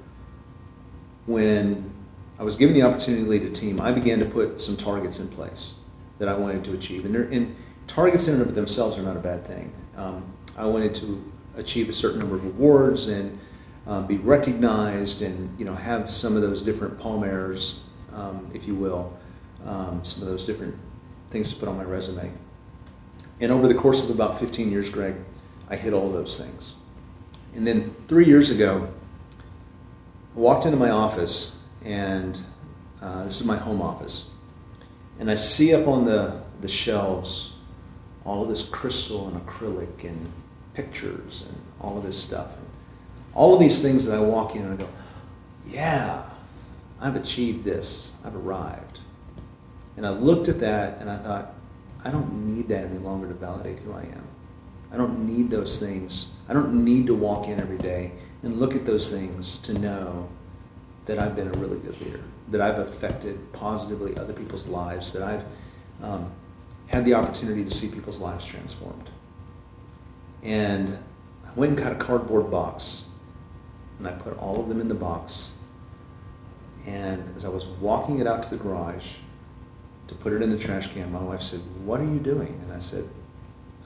[1.25, 1.91] when
[2.37, 5.19] I was given the opportunity to lead a team, I began to put some targets
[5.19, 5.75] in place
[6.19, 7.05] that I wanted to achieve.
[7.05, 7.55] And, and
[7.87, 9.73] targets in and of themselves are not a bad thing.
[9.95, 10.25] Um,
[10.57, 13.39] I wanted to achieve a certain number of awards and
[13.85, 17.79] um, be recognized and you know have some of those different palmares,
[18.13, 19.17] um, if you will,
[19.65, 20.75] um, some of those different
[21.31, 22.31] things to put on my resume.
[23.43, 25.15] And over the course of about 15 years, Greg,
[25.69, 26.75] I hit all those things.
[27.53, 28.87] And then three years ago,
[30.33, 32.39] I walked into my office, and
[33.01, 34.31] uh, this is my home office,
[35.19, 37.51] and I see up on the, the shelves
[38.23, 40.31] all of this crystal and acrylic and
[40.73, 42.55] pictures and all of this stuff.
[42.55, 42.65] And
[43.33, 44.89] all of these things that I walk in and I go,
[45.65, 46.23] yeah,
[47.01, 49.01] I've achieved this, I've arrived.
[49.97, 51.53] And I looked at that and I thought,
[52.03, 54.27] I don't need that any longer to validate who I am.
[54.91, 56.33] I don't need those things.
[56.47, 58.11] I don't need to walk in every day
[58.43, 60.29] and look at those things to know
[61.05, 65.23] that I've been a really good leader, that I've affected positively other people's lives, that
[65.23, 65.45] I've
[66.01, 66.31] um,
[66.87, 69.09] had the opportunity to see people's lives transformed.
[70.43, 70.97] And
[71.45, 73.05] I went and got a cardboard box,
[73.97, 75.51] and I put all of them in the box.
[76.85, 79.15] And as I was walking it out to the garage
[80.13, 82.59] to put it in the trash can, my wife said, What are you doing?
[82.63, 83.09] And I said,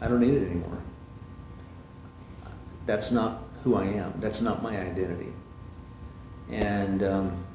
[0.02, 0.82] I don't need it anymore.
[2.86, 4.14] That's not who I am.
[4.18, 5.34] That's not my identity.
[6.50, 7.46] And um,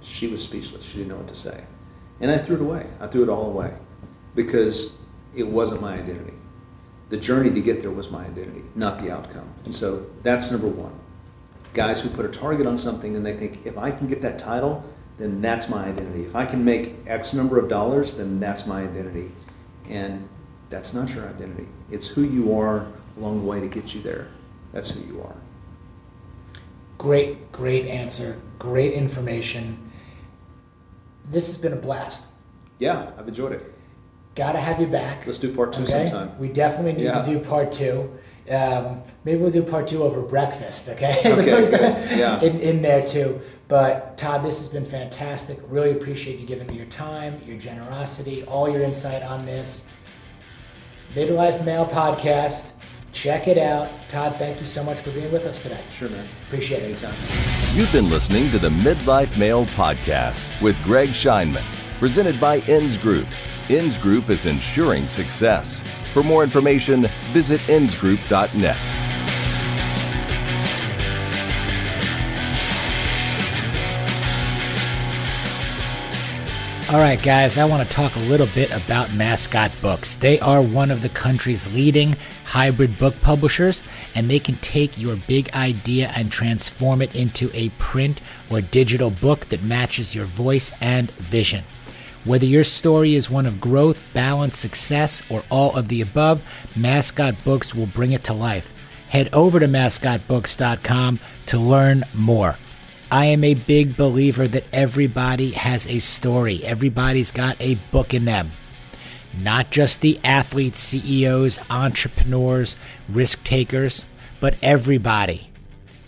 [0.00, 0.84] she was speechless.
[0.84, 1.64] She didn't know what to say.
[2.20, 2.86] And I threw it away.
[3.00, 3.74] I threw it all away
[4.34, 4.98] because
[5.34, 6.34] it wasn't my identity.
[7.10, 9.48] The journey to get there was my identity, not the outcome.
[9.64, 10.98] And so that's number one.
[11.74, 14.38] Guys who put a target on something and they think, if I can get that
[14.38, 14.84] title,
[15.18, 16.24] then that's my identity.
[16.24, 19.30] If I can make X number of dollars, then that's my identity.
[19.88, 20.28] And
[20.70, 21.68] that's not your identity.
[21.90, 24.28] It's who you are along the way to get you there.
[24.72, 25.36] That's who you are.
[26.98, 28.40] Great, great answer.
[28.58, 29.90] Great information.
[31.30, 32.26] This has been a blast.
[32.78, 33.72] Yeah, I've enjoyed it.
[34.34, 35.26] Got to have you back.
[35.26, 36.08] Let's do part two okay?
[36.08, 36.36] sometime.
[36.38, 37.22] We definitely need yeah.
[37.22, 38.10] to do part two.
[38.50, 41.18] Um, maybe we'll do part two over breakfast, okay?
[41.24, 42.40] okay yeah.
[42.42, 43.40] in, in there too.
[43.68, 45.58] But Todd, this has been fantastic.
[45.68, 49.86] Really appreciate you giving me your time, your generosity, all your insight on this.
[51.14, 52.72] Midlife Male Podcast.
[53.12, 53.88] Check it out.
[54.08, 55.80] Todd, thank you so much for being with us today.
[55.88, 56.26] Sure, man.
[56.48, 56.86] Appreciate it.
[56.86, 57.14] Anytime.
[57.72, 61.64] You've been listening to the Midlife Male Podcast with Greg Scheinman,
[62.00, 63.28] presented by Ins Group.
[63.68, 65.84] Ins Group is ensuring success.
[66.14, 68.78] For more information, visit endsgroup.net.
[76.92, 80.14] All right, guys, I want to talk a little bit about Mascot Books.
[80.14, 83.82] They are one of the country's leading hybrid book publishers,
[84.14, 89.10] and they can take your big idea and transform it into a print or digital
[89.10, 91.64] book that matches your voice and vision.
[92.24, 96.42] Whether your story is one of growth, balance, success, or all of the above,
[96.74, 98.72] Mascot Books will bring it to life.
[99.08, 102.56] Head over to mascotbooks.com to learn more.
[103.10, 106.64] I am a big believer that everybody has a story.
[106.64, 108.52] Everybody's got a book in them.
[109.38, 112.74] Not just the athletes, CEOs, entrepreneurs,
[113.08, 114.06] risk takers,
[114.40, 115.50] but everybody.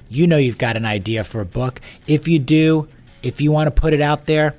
[0.08, 1.80] You know you've got an idea for a book.
[2.06, 2.88] If you do,
[3.22, 4.54] if you want to put it out there,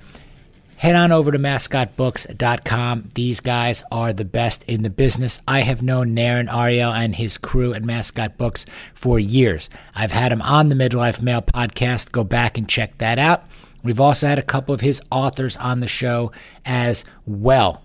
[0.78, 3.09] head on over to mascotbooks.com.
[3.15, 5.41] These guys are the best in the business.
[5.47, 9.69] I have known Naren Aryal and his crew at Mascot Books for years.
[9.95, 12.11] I've had him on the Midlife Male podcast.
[12.11, 13.45] Go back and check that out.
[13.84, 16.32] We've also had a couple of his authors on the show
[16.65, 17.84] as well.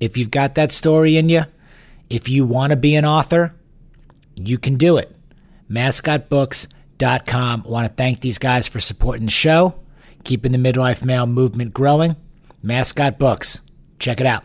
[0.00, 1.42] If you've got that story in you,
[2.10, 3.54] if you want to be an author,
[4.34, 5.14] you can do it.
[5.70, 7.62] Mascotbooks.com.
[7.64, 9.81] Want to thank these guys for supporting the show
[10.24, 12.16] keeping the midlife male movement growing.
[12.62, 13.60] Mascot Books.
[13.98, 14.44] Check it out.